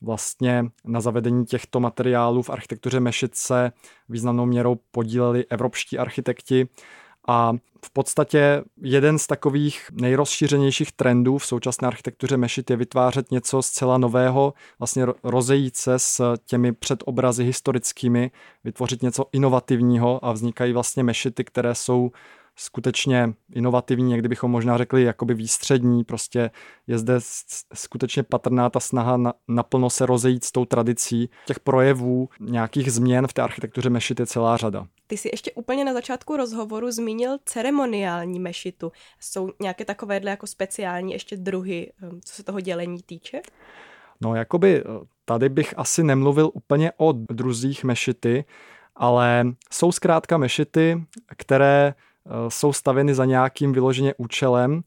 [0.00, 3.72] vlastně na zavedení těchto materiálů v architektuře Mešice
[4.08, 6.68] významnou měrou podíleli evropští architekti
[7.28, 7.52] a
[7.84, 13.98] v podstatě jeden z takových nejrozšířenějších trendů v současné architektuře mešit je vytvářet něco zcela
[13.98, 18.30] nového, vlastně rozejít se s těmi předobrazy historickými,
[18.64, 22.10] vytvořit něco inovativního a vznikají vlastně mešity, které jsou
[22.56, 26.50] skutečně inovativní, někdy bychom možná řekli jakoby výstřední, prostě
[26.86, 27.14] je zde
[27.74, 31.30] skutečně patrná ta snaha na, naplno se rozejít s tou tradicí.
[31.46, 34.86] Těch projevů, nějakých změn v té architektuře mešit je celá řada.
[35.12, 38.92] Ty jsi ještě úplně na začátku rozhovoru zmínil ceremoniální mešitu.
[39.20, 43.40] Jsou nějaké takovéhle jako speciální ještě druhy, um, co se toho dělení týče?
[44.20, 44.84] No, jakoby eh,
[45.24, 48.44] tady bych asi nemluvil úplně o druzích mešity,
[48.96, 51.04] ale jsou zkrátka mešity,
[51.36, 54.82] které eh, jsou stavěny za nějakým vyloženě účelem.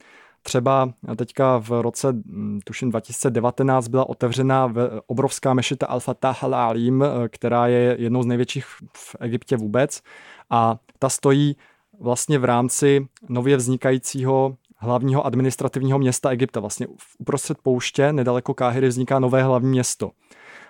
[0.46, 4.74] Třeba teďka v roce, hm, tuším 2019, byla otevřena
[5.08, 10.02] obrovská mešita Al-Fatah al-Alim, eh, která je jednou z největších v Egyptě vůbec.
[10.50, 11.56] A ta stojí
[12.00, 16.60] vlastně v rámci nově vznikajícího hlavního administrativního města Egypta.
[16.60, 16.88] Vlastně
[17.20, 20.12] uprostřed pouště, nedaleko Káhyry, vzniká nové hlavní město.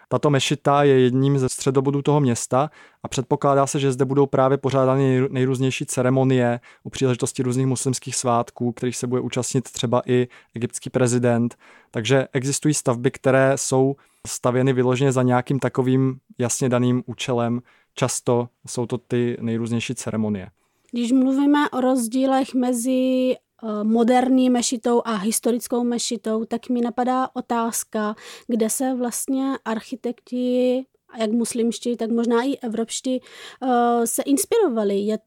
[0.10, 2.70] Tato mešita je jedním ze středobodů toho města
[3.04, 8.72] a předpokládá se, že zde budou právě pořádány nejrůznější ceremonie u příležitosti různých muslimských svátků,
[8.72, 11.56] kterých se bude účastnit třeba i egyptský prezident.
[11.92, 13.96] Takže existují stavby, které jsou
[14.28, 17.62] stavěny vyloženě za nějakým takovým jasně daným účelem.
[17.94, 20.48] Často jsou to ty nejrůznější ceremonie.
[20.92, 23.36] Když mluvíme o rozdílech mezi
[23.84, 28.16] moderní mešitou a historickou mešitou, tak mi napadá otázka,
[28.48, 30.86] kde se vlastně architekti,
[31.18, 33.22] jak muslimští, tak možná i evropští,
[33.64, 35.00] eh, se inspirovali.
[35.00, 35.20] Je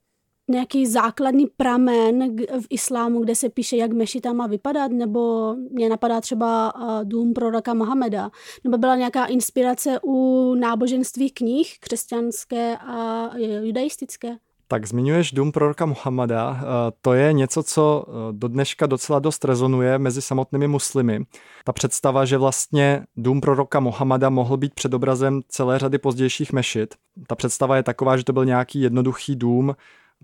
[0.50, 6.20] nějaký základní pramen v islámu, kde se píše, jak mešita má vypadat, nebo mě napadá
[6.20, 8.30] třeba eh, dům proroka Mohameda,
[8.64, 13.30] nebo byla nějaká inspirace u náboženství knih křesťanské a
[13.62, 14.38] judaistické?
[14.70, 16.60] Tak zmiňuješ dům proroka Muhammada.
[16.60, 21.24] Eh, to je něco, co eh, do dneška docela dost rezonuje mezi samotnými muslimy.
[21.64, 26.94] Ta představa, že vlastně dům proroka Muhammada mohl být předobrazem celé řady pozdějších mešit.
[27.26, 29.74] Ta představa je taková, že to byl nějaký jednoduchý dům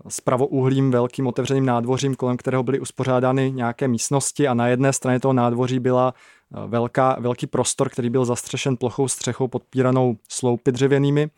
[0.07, 5.19] s pravouhlým velkým otevřeným nádvořím, kolem kterého byly uspořádány nějaké místnosti a na jedné straně
[5.19, 11.29] toho nádvoří byla eh, velká, velký prostor, který byl zastřešen plochou střechou podpíranou sloupy dřevěnými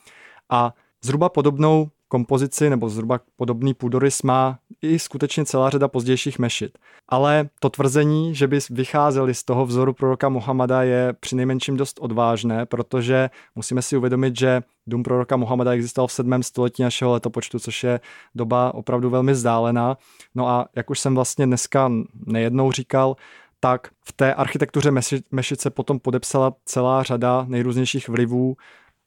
[0.50, 6.78] a zhruba podobnou kompozici nebo zhruba podobný půdorys má i skutečně celá řada pozdějších mešit.
[7.10, 12.65] Ale to tvrzení, že by vycházeli z toho vzoru proroka Muhammada je přinejmenším dost odvážné,
[12.65, 16.43] protože musíme si uvědomit, že dům proroka Muhammada existoval v 7.
[16.43, 18.00] století našeho letopočtu, což je
[18.36, 19.98] doba opravdu velmi vzdálená.
[20.36, 21.91] No a jak už jsem vlastně dneska
[22.26, 23.15] nejednou říkal,
[23.60, 24.91] tak v té architektuře
[25.32, 28.56] Mešice potom podepsala celá řada nejrůznějších vlivů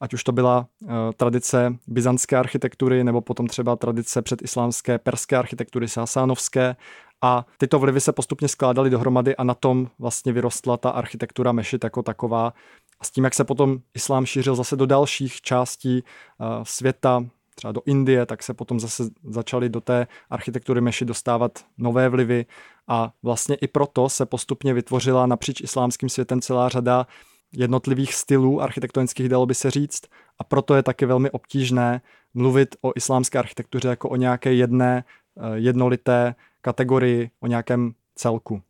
[0.01, 5.87] ať už to byla uh, tradice byzantské architektury nebo potom třeba tradice předislámské perské architektury
[5.87, 6.75] sásánovské
[7.21, 11.83] a tyto vlivy se postupně skládaly dohromady a na tom vlastně vyrostla ta architektura mešit
[11.83, 12.53] jako taková.
[12.99, 17.23] A s tím, jak se potom islám šířil zase do dalších částí uh, světa,
[17.55, 22.45] třeba do Indie, tak se potom zase začaly do té architektury meši dostávat nové vlivy
[22.87, 27.07] a vlastně i proto se postupně vytvořila napříč islámským světem celá řada
[27.53, 30.01] jednotlivých stylů architektonických, dalo by se říct,
[30.39, 32.01] a proto je taky velmi obtížné
[32.33, 38.61] mluvit o islámské architektuře jako o nějaké jedné eh, jednolité kategorii, o nějakém celku.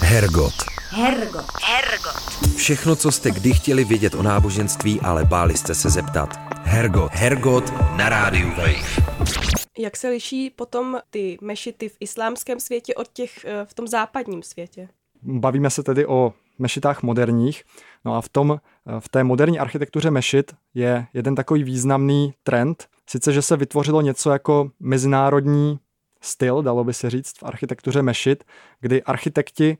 [0.00, 0.54] Hergot.
[0.90, 1.44] Hergot.
[1.64, 2.56] Hergot.
[2.56, 6.28] Všechno, co jste kdy chtěli vědět o náboženství, ale báli jste se zeptat.
[6.62, 7.12] Hergot.
[7.12, 9.06] Hergot na rádiu Wave.
[9.78, 14.42] Jak se liší potom ty mešity v islámském světě od těch eh, v tom západním
[14.42, 14.88] světě?
[15.22, 17.64] Bavíme se tedy o mešitách moderních.
[18.06, 22.86] No a v, tom, eh, v té moderní architektuře mešit je jeden takový významný trend,
[23.10, 25.78] sice, že se vytvořilo něco jako mezinárodní
[26.20, 28.44] styl, dalo by se říct, v architektuře mešit,
[28.80, 29.78] kdy architekti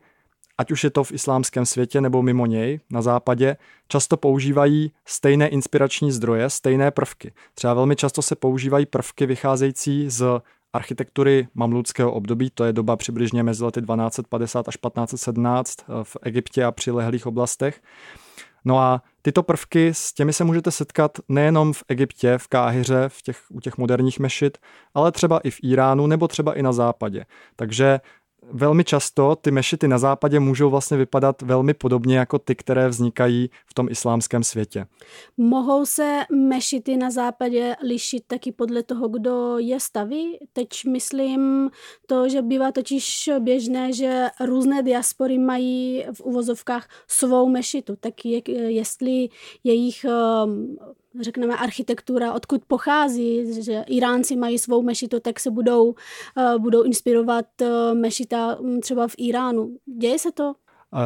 [0.59, 3.57] ať už je to v islámském světě nebo mimo něj, na západě,
[3.89, 7.33] často používají stejné inspirační zdroje, stejné prvky.
[7.55, 10.41] Třeba velmi často se používají prvky vycházející z
[10.77, 16.65] architektury mamludského období, to je doba přibližně mezi lety 1250 až 1517 eh, v Egyptě
[16.65, 17.81] a přilehlých oblastech.
[18.65, 23.23] No a tyto prvky, s těmi se můžete setkat nejenom v Egyptě, v Káhyře, v
[23.23, 24.59] těch, u těch moderních mešit,
[24.95, 27.25] ale třeba i v Iránu nebo třeba i na západě.
[27.57, 28.01] Takže
[28.53, 33.51] velmi často ty mešity na západě můžou vlastně vypadat velmi podobně jako ty, které vznikají
[33.67, 34.87] v tom islámském světě.
[35.37, 40.39] Mohou se mešity na západě lišit taky podle toho, kdo je staví?
[40.53, 41.71] Teď myslím
[42.07, 48.43] to, že bývá totiž běžné, že různé diaspory mají v uvozovkách svou mešitu, tak je,
[48.73, 49.29] jestli
[49.65, 50.07] jejich
[50.45, 50.77] um,
[51.21, 55.95] řekneme, architektura, odkud pochází, že Iránci mají svou mešitu, tak se budou, uh,
[56.59, 59.77] budou inspirovat uh, mešita um, třeba v Iránu.
[59.99, 60.55] Děje se to?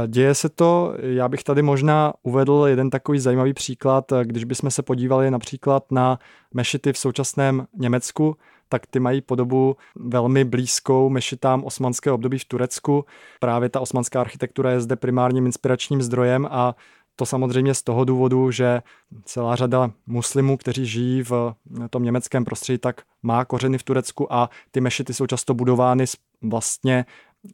[0.07, 4.83] Děje se to, já bych tady možná uvedl jeden takový zajímavý příklad, když bychom se
[4.83, 6.19] podívali například na
[6.55, 8.37] mešity v současném Německu,
[8.69, 13.05] tak ty mají podobu velmi blízkou mešitám osmanského období v Turecku.
[13.41, 16.75] Právě ta osmanská architektura je zde primárním inspiračním zdrojem a
[17.21, 18.83] to samozřejmě z toho důvodu, že
[19.25, 21.55] celá řada muslimů, kteří žijí v
[21.91, 26.05] tom německém prostředí, tak má kořeny v Turecku a ty mešity jsou často budovány
[26.43, 27.05] vlastně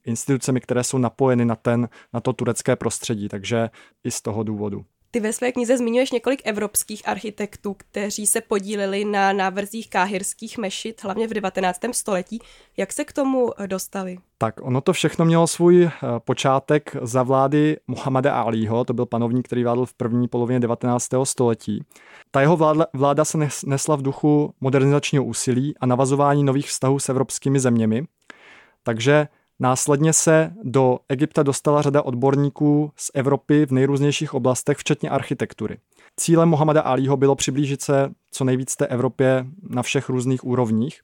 [0.05, 3.71] institucemi, které jsou napojeny na, ten, na to turecké prostředí, takže
[4.05, 4.85] i z toho důvodu.
[5.17, 11.05] Ty ve své knize zmiňuješ několik evropských architektů, kteří se podíleli na návrzích káhirských mešit,
[11.05, 11.81] hlavně v 19.
[11.93, 12.39] století.
[12.77, 14.19] Jak se k tomu dostali?
[14.39, 19.47] Tak ono to všechno mělo svůj eh, počátek za vlády Muhammada Alího, to byl panovník,
[19.47, 21.09] který vládl v první polovině 19.
[21.25, 21.85] století.
[22.31, 27.09] Ta jeho vláda, vláda se nesla v duchu modernizačního úsilí a navazování nových vztahů s
[27.09, 28.05] evropskými zeměmi.
[28.83, 29.29] Takže
[29.61, 35.79] Následně se do Egypta dostala řada odborníků z Evropy v nejrůznějších oblastech, včetně architektury.
[36.17, 41.01] Cílem Mohameda Alího bylo přiblížit se co nejvíc té Evropě na všech různých úrovních.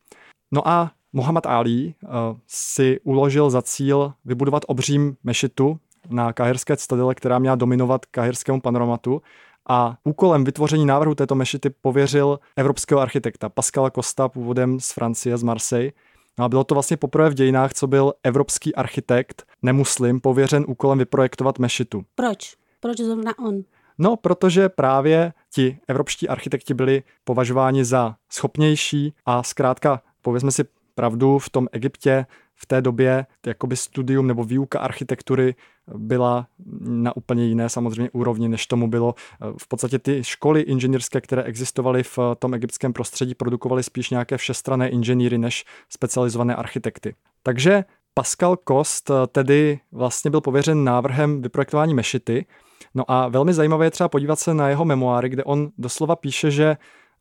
[0.50, 2.10] No a Mohamed Ali uh,
[2.46, 5.78] si uložil za cíl vybudovat obřím mešitu
[6.10, 9.22] na kahirské citadele, která měla dominovat kahirskému panoramatu
[9.68, 15.42] a úkolem vytvoření návrhu této mešity pověřil evropského architekta Pascala Costa, původem z Francie, z
[15.42, 15.92] Marseille,
[16.38, 20.98] No a bylo to vlastně poprvé v dějinách, co byl evropský architekt, nemuslim, pověřen úkolem
[20.98, 22.04] vyprojektovat mešitu.
[22.14, 22.56] Proč?
[22.80, 23.62] Proč zrovna on?
[23.98, 30.64] No, protože právě ti evropští architekti byli považováni za schopnější a zkrátka, povězme si
[30.94, 32.26] pravdu, v tom Egyptě
[32.62, 35.54] v té době jakoby studium nebo výuka architektury
[35.96, 36.46] byla
[36.80, 39.14] na úplně jiné samozřejmě úrovni, než tomu bylo.
[39.58, 44.88] V podstatě ty školy inženýrské, které existovaly v tom egyptském prostředí, produkovaly spíš nějaké všestrané
[44.88, 47.14] inženýry než specializované architekty.
[47.42, 52.46] Takže Pascal Kost tedy vlastně byl pověřen návrhem vyprojektování mešity.
[52.94, 56.50] No a velmi zajímavé je třeba podívat se na jeho memoáry, kde on doslova píše,
[56.50, 56.76] že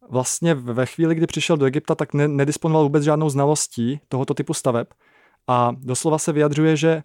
[0.10, 4.54] vlastně ve chvíli, kdy přišel do Egypta, tak ne, nedisponoval vůbec žádnou znalostí tohoto typu
[4.54, 4.88] staveb
[5.48, 7.04] a doslova se vyjadřuje, že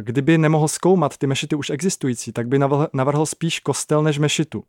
[0.00, 2.58] kdyby nemohl zkoumat ty mešity už existující, tak by
[2.92, 4.64] navrhl spíš kostel než mešitu.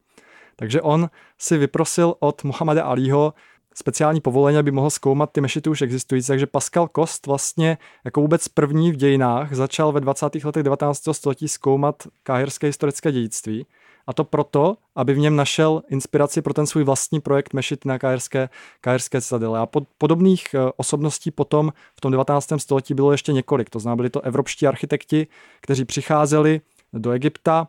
[0.56, 3.34] Takže on si vyprosil od Muhammada Alího
[3.76, 6.28] speciální povolení, aby mohl zkoumat ty mešity už existující.
[6.28, 10.36] Takže Pascal Kost vlastně jako vůbec první v dějinách začal ve 20.
[10.46, 11.02] letech 19.
[11.12, 13.66] století zkoumat káhirské historické dědictví.
[14.08, 18.00] A to proto, aby v něm našel inspiraci pro ten svůj vlastní projekt Mešit na
[18.00, 18.50] kajerské,
[18.82, 19.60] kajerské citadele.
[19.60, 22.54] A pod, podobných eh, osobností potom v tom 19.
[22.58, 23.70] století bylo ještě několik.
[23.70, 25.28] To znamená, byli to evropští architekti,
[25.62, 26.62] kteří přicházeli
[26.94, 27.68] do Egypta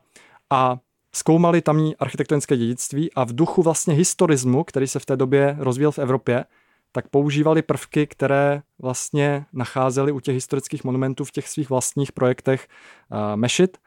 [0.51, 0.79] a
[1.13, 5.93] zkoumali tamní architektonické dědictví a v duchu vlastně historismu, který se v té době rozvíjel
[5.93, 6.45] v Evropě,
[6.93, 12.69] tak používali prvky, které vlastně nacházeli u těch historických monumentů v těch svých vlastních projektech
[13.11, 13.79] uh, mešit.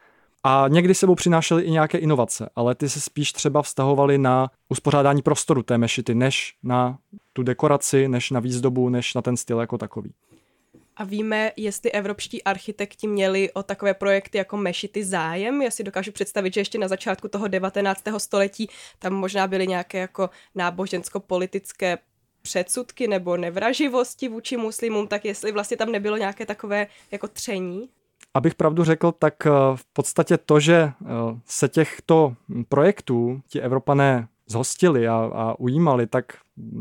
[0.44, 5.22] A někdy sebou přinášely i nějaké inovace, ale ty se spíš třeba vztahovaly na uspořádání
[5.22, 6.98] prostoru té mešity, než na
[7.32, 10.12] tu dekoraci, než na výzdobu, než na ten styl jako takový.
[10.96, 15.62] A víme, jestli evropští architekti měli o takové projekty jako mešity zájem.
[15.62, 18.02] Já si dokážu představit, že ještě na začátku toho 19.
[18.18, 18.68] století
[18.98, 21.98] tam možná byly nějaké jako nábožensko-politické
[22.42, 27.88] předsudky nebo nevraživosti vůči muslimům, tak jestli vlastně tam nebylo nějaké takové jako tření?
[28.34, 31.06] Abych pravdu řekl, tak eh, v podstatě to, že eh,
[31.44, 32.34] se těchto
[32.68, 36.24] projektů ti Evropané zhostili a, a ujímali, tak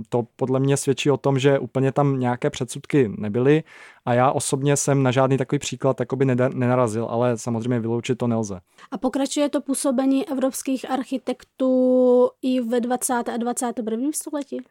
[0.10, 3.64] to podle mě svědčí o tom, že úplně tam nějaké předsudky nebyly
[4.06, 8.60] a já osobně jsem na žádný takový příklad takoby nenarazil, ale samozřejmě vyloučit to nelze.
[8.92, 13.14] A pokračuje to působení evropských architektů i ve 20.
[13.14, 14.10] a 21.
[14.14, 14.62] století?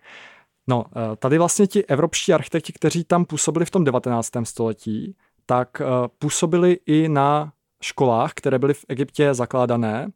[0.69, 4.31] No, eh, tady vlastně ti evropští architekti, kteří tam působili v tom 19.
[4.45, 5.17] století,
[5.47, 5.85] tak eh,
[6.19, 10.09] působili i na školách, které byly v Egyptě zakládané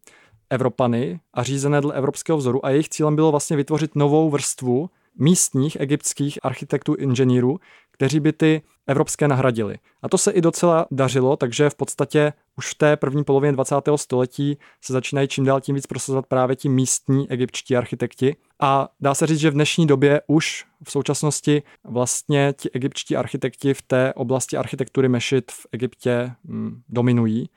[0.51, 5.77] Evropany a řízené dle evropského vzoru a jejich cílem bylo vlastně vytvořit novou vrstvu místních
[5.81, 7.59] egyptských architektů, inženýrů,
[8.01, 9.77] kteří by ty evropské nahradili.
[10.03, 13.75] A to se i docela dařilo, takže v podstatě už v té první polovině 20.
[13.97, 18.37] století se začínají čím dál tím víc prosazovat právě ti místní egyptští architekti.
[18.61, 23.75] A dá se říct, že v dnešní době už v současnosti vlastně ti egyptští architekti
[23.75, 27.51] v té oblasti architektury mešit v Egyptě hm, dominují.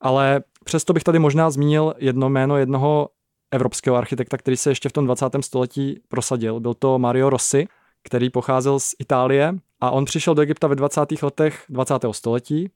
[0.00, 3.08] Ale přesto bych tady možná zmínil jedno jméno jednoho
[3.50, 5.26] evropského architekta, který se ještě v tom 20.
[5.40, 6.60] století prosadil.
[6.60, 7.68] Byl to Mario Rossi,
[8.04, 11.22] který pocházel z Itálie a on přišel do Egypta ve 20.
[11.22, 11.94] letech 20.
[12.10, 12.70] století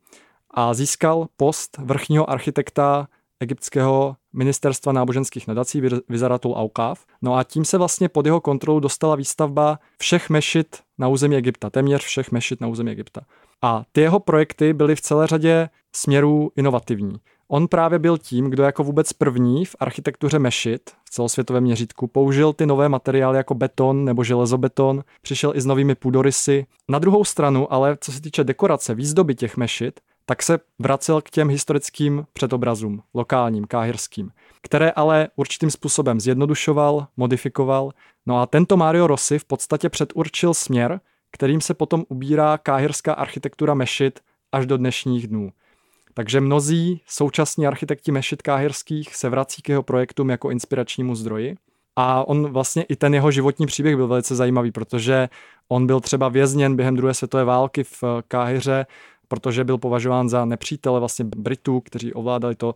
[0.50, 3.08] a získal post vrchního architekta
[3.40, 7.06] egyptského ministerstva náboženských nadací Vizaratul Aukav.
[7.22, 11.70] No a tím se vlastně pod jeho kontrolu dostala výstavba všech mešit na území Egypta,
[11.70, 13.20] téměř všech mešit na území Egypta.
[13.62, 17.16] A ty jeho projekty byly v celé řadě směrů inovativní.
[17.48, 22.52] On právě byl tím, kdo jako vůbec první v architektuře mešit v celosvětovém měřítku použil
[22.52, 26.66] ty nové materiály jako beton nebo železobeton, přišel i s novými půdorysy.
[26.88, 31.30] Na druhou stranu, ale co se týče dekorace, výzdoby těch mešit, tak se vracel k
[31.30, 34.30] těm historickým předobrazům, lokálním, káhirským,
[34.62, 37.90] které ale určitým způsobem zjednodušoval, modifikoval.
[38.26, 43.74] No a tento Mario Rossi v podstatě předurčil směr, kterým se potom ubírá káhirská architektura
[43.74, 44.20] mešit
[44.52, 45.52] až do dnešních dnů.
[46.18, 51.56] Takže mnozí současní architekti mešit káhirských se vrací k jeho projektům jako inspiračnímu zdroji.
[51.96, 55.28] A on vlastně i ten jeho životní příběh byl velice zajímavý, protože
[55.68, 58.86] on byl třeba vězněn během druhé světové války v Káhyře,
[59.28, 62.74] protože byl považován za nepřítele vlastně Britů, kteří ovládali to,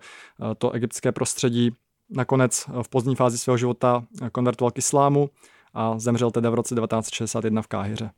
[0.58, 1.70] to egyptské prostředí.
[2.10, 5.30] Nakonec v pozdní fázi svého života konvertoval k islámu
[5.74, 8.10] a zemřel teda v roce 1961 v Káhyře.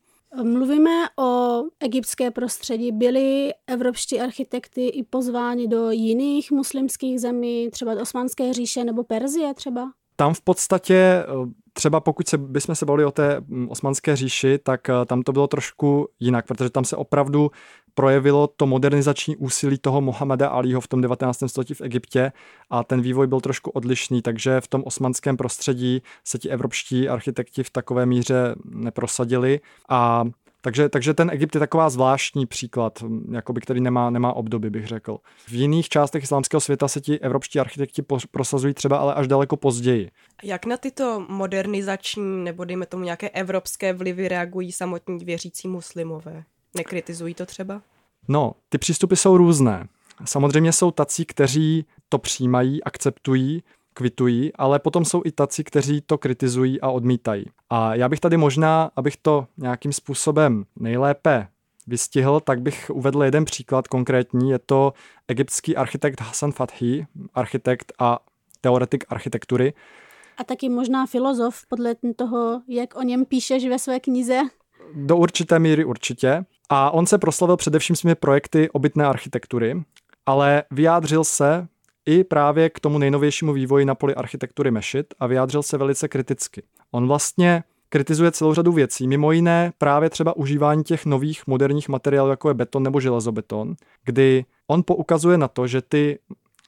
[0.42, 2.92] Mluvíme o egyptské prostředí.
[2.92, 9.54] Byli evropští architekty i pozváni do jiných muslimských zemí, třeba do Osmanské říše nebo Perzie
[9.54, 9.92] třeba?
[10.16, 11.24] Tam v podstatě
[11.72, 15.32] třeba pokud se, bychom se bavili o té mm, osmanské říši, tak eh, tam to
[15.32, 17.50] bylo trošku jinak, protože tam se opravdu
[17.94, 21.42] projevilo to modernizační úsilí toho Mohameda Alího v tom 19.
[21.46, 22.32] století v Egyptě
[22.70, 27.62] a ten vývoj byl trošku odlišný, takže v tom osmanském prostředí se ti evropští architekti
[27.62, 30.24] v takové míře neprosadili a
[30.64, 35.18] takže, takže ten Egypt je taková zvláštní příklad, jakoby, který nemá, nemá obdoby, bych řekl.
[35.46, 40.10] V jiných částech islámského světa se ti evropští architekti prosazují třeba ale až daleko později.
[40.42, 46.44] Jak na tyto modernizační nebo dejme tomu nějaké evropské vlivy reagují samotní věřící muslimové?
[46.74, 47.82] Nekritizují to třeba?
[48.28, 49.88] No, ty přístupy jsou různé.
[50.24, 53.62] Samozřejmě jsou tací, kteří to přijímají, akceptují,
[53.94, 57.44] kvitují, ale potom jsou i taci, kteří to kritizují a odmítají.
[57.70, 61.48] A já bych tady možná, abych to nějakým způsobem nejlépe
[61.86, 64.50] vystihl, tak bych uvedl jeden příklad konkrétní.
[64.50, 64.92] Je to
[65.28, 68.18] egyptský architekt Hassan Fathi, architekt a
[68.60, 69.72] teoretik architektury.
[70.36, 74.40] A taky možná filozof, podle toho, jak o něm píšeš ve své knize.
[74.94, 76.44] Do určité míry určitě.
[76.68, 79.82] A on se proslavil především svými projekty obytné architektury,
[80.26, 81.68] ale vyjádřil se
[82.06, 86.62] i právě k tomu nejnovějšímu vývoji na poli architektury mešit a vyjádřil se velice kriticky.
[86.90, 92.30] On vlastně kritizuje celou řadu věcí, mimo jiné právě třeba užívání těch nových moderních materiálů,
[92.30, 93.74] jako je beton nebo železobeton,
[94.04, 96.18] kdy on poukazuje na to, že ty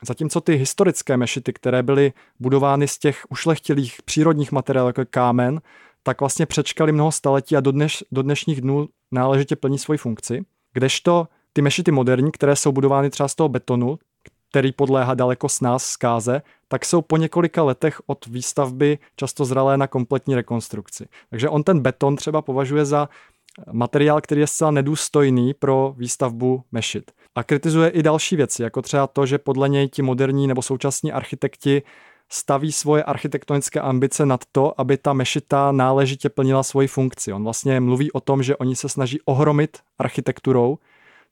[0.06, 5.60] Zatímco ty historické mešity, které byly budovány z těch ušlechtilých přírodních materiálů, jako je kámen,
[6.02, 10.44] tak vlastně přečkali mnoho staletí a do, dneš, do dnešních dnů náležitě plní svoji funkci.
[10.72, 13.98] Kdežto ty mešity moderní, které jsou budovány třeba z toho betonu,
[14.54, 19.76] který podléhá daleko s nás zkáze, tak jsou po několika letech od výstavby často zralé
[19.76, 21.06] na kompletní rekonstrukci.
[21.30, 23.08] Takže on ten beton třeba považuje za
[23.72, 27.10] materiál, který je zcela nedůstojný pro výstavbu mešit.
[27.34, 31.12] A kritizuje i další věci, jako třeba to, že podle něj ti moderní nebo současní
[31.12, 31.82] architekti
[32.28, 37.32] staví svoje architektonické ambice nad to, aby ta mešita náležitě plnila svoji funkci.
[37.32, 40.78] On vlastně mluví o tom, že oni se snaží ohromit architekturou,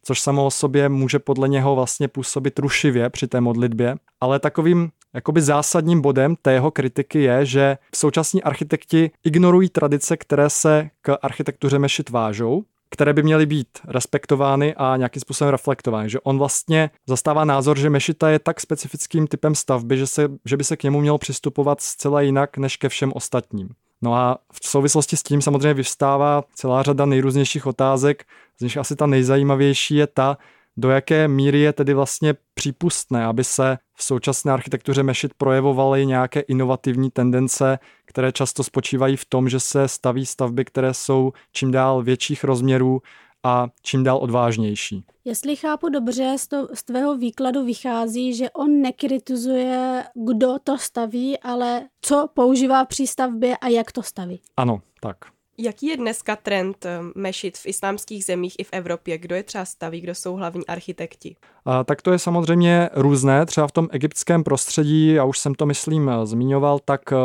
[0.03, 4.91] což samo o sobě může podle něho vlastně působit rušivě při té modlitbě, ale takovým
[5.15, 11.17] jakoby zásadním bodem té jeho kritiky je, že současní architekti ignorují tradice, které se k
[11.23, 16.11] architektuře mešit vážou, které by měly být respektovány a nějakým způsobem reflektovány.
[16.11, 20.57] Že on vlastně zastává názor, že mešita je tak specifickým typem stavby, že, se, že
[20.57, 23.69] by se k němu mělo přistupovat zcela jinak než ke všem ostatním.
[24.03, 28.25] No a v souvislosti s tím samozřejmě vyvstává celá řada nejrůznějších otázek,
[28.63, 30.39] z nich asi ta nejzajímavější je ta,
[30.77, 36.41] do jaké míry je tedy vlastně přípustné, aby se v současné architektuře mešit projevovaly nějaké
[36.41, 42.03] inovativní tendence, které často spočívají v tom, že se staví stavby, které jsou čím dál
[42.03, 43.03] větších rozměrů
[43.43, 45.05] a čím dál odvážnější.
[45.25, 51.39] Jestli chápu dobře, z, to, z tvého výkladu vychází, že on nekritizuje, kdo to staví,
[51.39, 54.41] ale co používá při stavbě a jak to staví.
[54.57, 55.17] Ano, tak.
[55.65, 59.19] Jaký je dneska trend eh, mešit v islámských zemích i v Evropě?
[59.19, 61.37] Kdo je třeba staví, kdo jsou hlavní architekti?
[61.65, 63.47] A, tak to je samozřejmě různé.
[63.47, 67.17] Třeba v tom egyptském prostředí, já už jsem to myslím eh, zmiňoval, tak eh,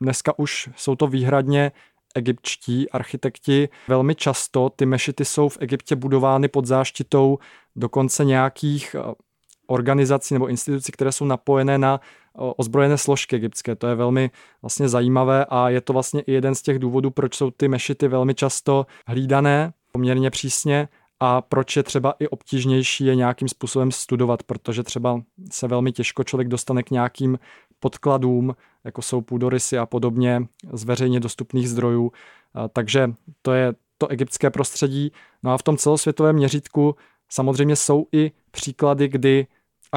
[0.00, 1.72] dneska už jsou to výhradně
[2.14, 3.68] egyptští architekti.
[3.88, 7.38] Velmi často ty mešity jsou v Egyptě budovány pod záštitou
[7.76, 8.96] dokonce nějakých
[9.66, 12.00] organizací nebo institucí, které jsou napojené na
[12.34, 13.76] ozbrojené složky egyptské.
[13.76, 14.30] To je velmi
[14.62, 18.08] vlastně zajímavé a je to vlastně i jeden z těch důvodů, proč jsou ty mešity
[18.08, 20.88] velmi často hlídané poměrně přísně
[21.20, 26.24] a proč je třeba i obtížnější je nějakým způsobem studovat, protože třeba se velmi těžko
[26.24, 27.38] člověk dostane k nějakým
[27.80, 30.42] podkladům, jako jsou půdorysy a podobně
[30.72, 32.12] z veřejně dostupných zdrojů.
[32.72, 33.10] Takže
[33.42, 35.12] to je to egyptské prostředí.
[35.42, 36.96] No a v tom celosvětovém měřítku
[37.28, 39.46] samozřejmě jsou i příklady, kdy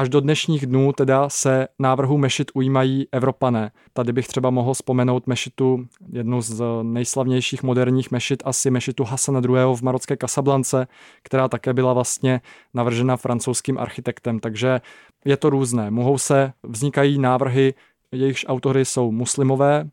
[0.00, 3.70] až do dnešních dnů teda se návrhu mešit ujímají Evropané.
[3.92, 9.76] Tady bych třeba mohl vzpomenout mešitu, jednu z nejslavnějších moderních mešit, asi mešitu Hasana II.
[9.76, 10.86] v marocké Kasablance,
[11.22, 12.40] která také byla vlastně
[12.74, 14.40] navržena francouzským architektem.
[14.40, 14.80] Takže
[15.24, 15.90] je to různé.
[15.90, 17.74] Mohou se, vznikají návrhy,
[18.12, 19.88] jejichž autory jsou muslimové,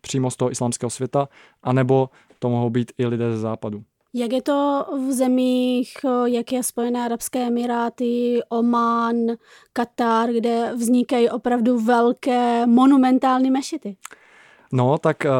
[0.00, 1.28] přímo z toho islámského světa,
[1.62, 3.82] anebo to mohou být i lidé ze západu.
[4.14, 5.92] Jak je to v zemích,
[6.24, 9.16] jak je Spojené arabské emiráty, Oman,
[9.72, 13.96] Katar, kde vznikají opravdu velké monumentální mešity?
[14.72, 15.30] No, tak eh,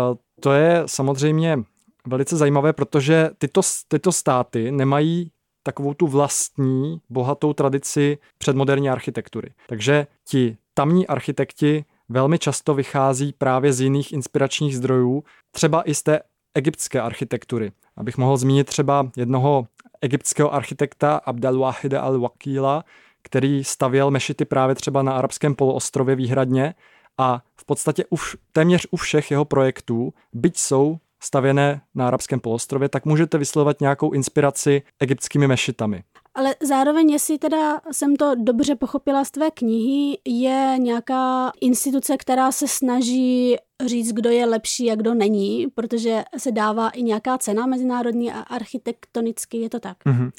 [0.41, 1.59] to je samozřejmě
[2.07, 5.31] velice zajímavé, protože tyto, tyto státy nemají
[5.63, 9.55] takovou tu vlastní bohatou tradici předmoderní architektury.
[9.69, 16.03] Takže ti tamní architekti velmi často vychází právě z jiných inspiračních zdrojů, třeba i z
[16.03, 16.21] té
[16.55, 17.73] egyptské architektury.
[17.97, 19.67] Abych mohl zmínit třeba jednoho
[20.01, 22.83] egyptského architekta Abdelwahida al-Wakila,
[23.23, 26.75] který stavěl mešity právě třeba na arabském poloostrově výhradně
[27.19, 32.89] a v podstatě už téměř u všech jeho projektů, byť jsou stavěné na arabském poloostrově,
[32.89, 36.03] tak můžete vyslovovat nějakou inspiraci egyptskými mešitami.
[36.35, 42.53] Ale zároveň, jestli teda jsem to dobře pochopila z tvé knihy, je nějaká instituce, která
[42.53, 43.57] se snaží
[43.87, 48.41] říct, kdo je lepší a kdo není, protože se dává i nějaká cena mezinárodní a
[48.41, 49.97] architektonicky, je to tak?
[50.07, 50.31] Mm-hmm.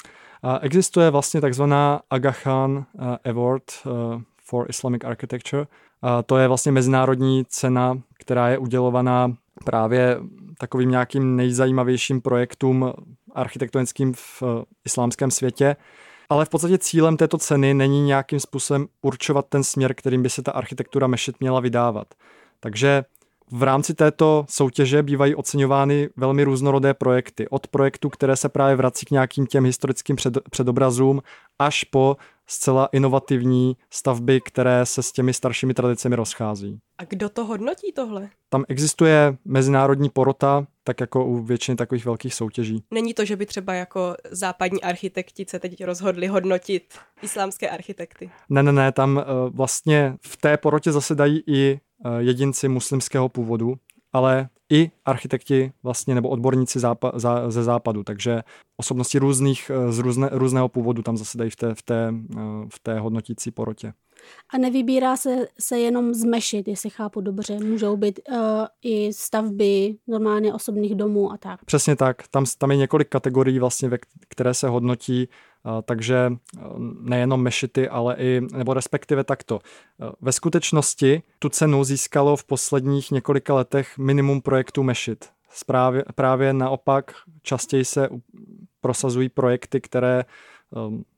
[0.60, 5.66] Existuje vlastně takzvaná Aga Khan eh, Award uh, for Islamic Architecture.
[6.26, 10.18] To je vlastně mezinárodní cena, která je udělovaná právě
[10.58, 12.92] takovým nějakým nejzajímavějším projektům
[13.34, 15.76] architektonickým v eh, islámském světě.
[16.28, 20.42] Ale v podstatě cílem této ceny není nějakým způsobem určovat ten směr, kterým by se
[20.42, 22.14] ta architektura mešit měla vydávat.
[22.60, 23.04] Takže
[23.50, 27.48] v rámci této soutěže bývají oceňovány velmi různorodé projekty.
[27.48, 31.22] Od projektů, které se právě vrací k nějakým těm historickým před, předobrazům,
[31.58, 32.16] až po
[32.46, 36.78] zcela inovativní stavby, které se s těmi staršími tradicemi rozchází.
[36.98, 38.28] A kdo to hodnotí tohle?
[38.48, 42.84] Tam existuje mezinárodní porota, tak jako u většiny takových velkých soutěží.
[42.90, 48.30] Není to, že by třeba jako západní architekti se teď rozhodli hodnotit islámské architekty?
[48.48, 53.74] Ne, ne, ne, tam uh, vlastně v té porotě zasedají i uh, jedinci muslimského původu,
[54.14, 58.42] ale i architekti vlastně nebo odborníci zápa, za, ze západu, takže
[58.76, 62.14] osobnosti různých, eh, z různé, různého původu tam zasedají v té, v té,
[62.74, 63.92] v té hodnotící porotě.
[64.50, 67.58] A nevybírá se, se jenom zmešit, jestli chápu dobře.
[67.58, 68.36] Můžou být uh,
[68.82, 71.64] i stavby normálně osobních domů a tak.
[71.64, 72.28] Přesně tak.
[72.28, 73.98] Tam, tam je několik kategorií, vlastně, ve
[74.28, 75.28] které se hodnotí
[75.82, 76.32] takže
[77.00, 79.60] nejenom mešity, ale i, nebo respektive takto.
[80.20, 85.28] Ve skutečnosti tu cenu získalo v posledních několika letech minimum projektů mešit.
[85.50, 87.12] Správě, právě naopak
[87.42, 88.08] častěji se
[88.80, 90.24] prosazují projekty, které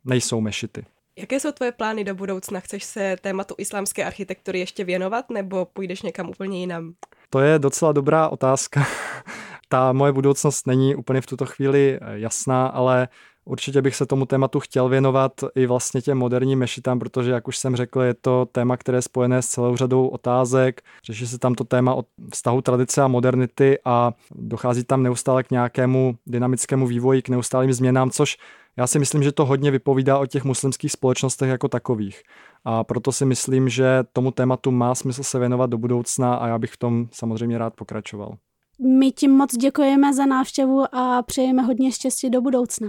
[0.05, 0.85] nejsou mešity.
[1.19, 2.61] Jaké jsou tvoje plány do budoucna?
[2.61, 6.93] Chceš se tématu islámské architektury ještě věnovat nebo půjdeš někam úplně jinam?
[7.31, 8.87] To je docela dobrá otázka.
[9.69, 13.09] Ta moje budoucnost není úplně v tuto chvíli eh, jasná, ale
[13.49, 17.59] Určitě bych se tomu tématu chtěl věnovat i vlastně těm moderním mešitám, protože, jak už
[17.59, 20.83] jsem řekl, je to téma, které je spojené s celou řadou otázek.
[21.05, 25.51] Řeší se tam to téma o vztahu tradice a modernity a dochází tam neustále k
[25.51, 28.37] nějakému dynamickému vývoji, k neustálým změnám, což
[28.77, 32.23] já si myslím, že to hodně vypovídá o těch muslimských společnostech jako takových.
[32.65, 36.59] A proto si myslím, že tomu tématu má smysl se věnovat do budoucna a já
[36.59, 38.37] bych v tom samozřejmě rád pokračoval.
[38.79, 42.89] My ti moc děkujeme za návštěvu a přejeme hodně štěstí do budoucna.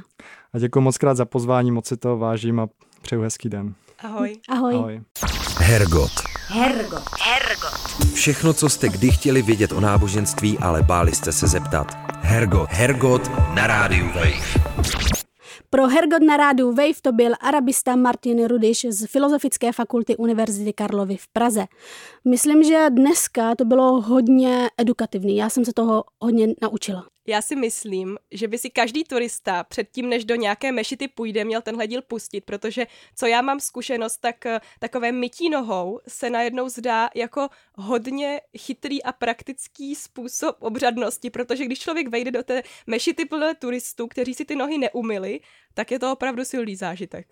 [0.53, 2.67] A děkuji moc krát za pozvání, moc si to vážím a
[3.01, 3.73] přeju hezký den.
[4.03, 4.35] Ahoj.
[4.49, 4.75] Ahoj.
[4.75, 5.01] Ahoj.
[5.57, 6.11] Hergot.
[6.47, 7.03] Hergot.
[7.21, 8.13] Hergot.
[8.13, 11.97] Všechno, co jste kdy chtěli vědět o náboženství, ale báli jste se zeptat.
[12.21, 12.69] Hergot.
[12.71, 14.76] Hergot na rádiu Wave.
[15.69, 21.17] Pro Hergot na rádu Wave to byl arabista Martin Rudiš z Filozofické fakulty Univerzity Karlovy
[21.17, 21.65] v Praze.
[22.25, 25.37] Myslím, že dneska to bylo hodně edukativní.
[25.37, 27.05] Já jsem se toho hodně naučila.
[27.29, 31.61] Já si myslím, že by si každý turista předtím, než do nějaké mešity půjde, měl
[31.61, 36.69] tenhle díl pustit, protože co já mám zkušenost, tak eh, takové mytí nohou se najednou
[36.69, 43.25] zdá jako hodně chytrý a praktický způsob obřadnosti, protože když člověk vejde do té mešity
[43.25, 45.39] plné turistů, kteří si ty nohy neumili,
[45.73, 47.27] tak je to opravdu silný zážitek.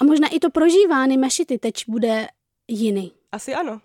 [0.00, 2.28] A možná i to prožívání mešity teď bude
[2.68, 3.12] jiný.
[3.32, 3.80] Asi ano.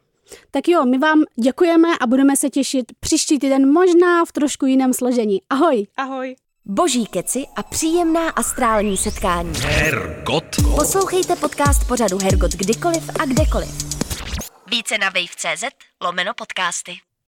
[0.52, 4.94] Tak jo, my vám děkujeme a budeme se těšit příští týden možná v trošku jiném
[4.94, 5.42] složení.
[5.50, 5.88] Ahoj!
[5.98, 6.36] Ahoj!
[6.66, 9.54] Boží keci a příjemná astrální setkání.
[9.60, 10.44] Hergot.
[10.76, 13.70] Poslouchejte podcast pořadu Hergot kdykoliv a kdekoliv.
[14.72, 15.64] Více na wave.cz
[16.02, 16.98] lomeno podcasty.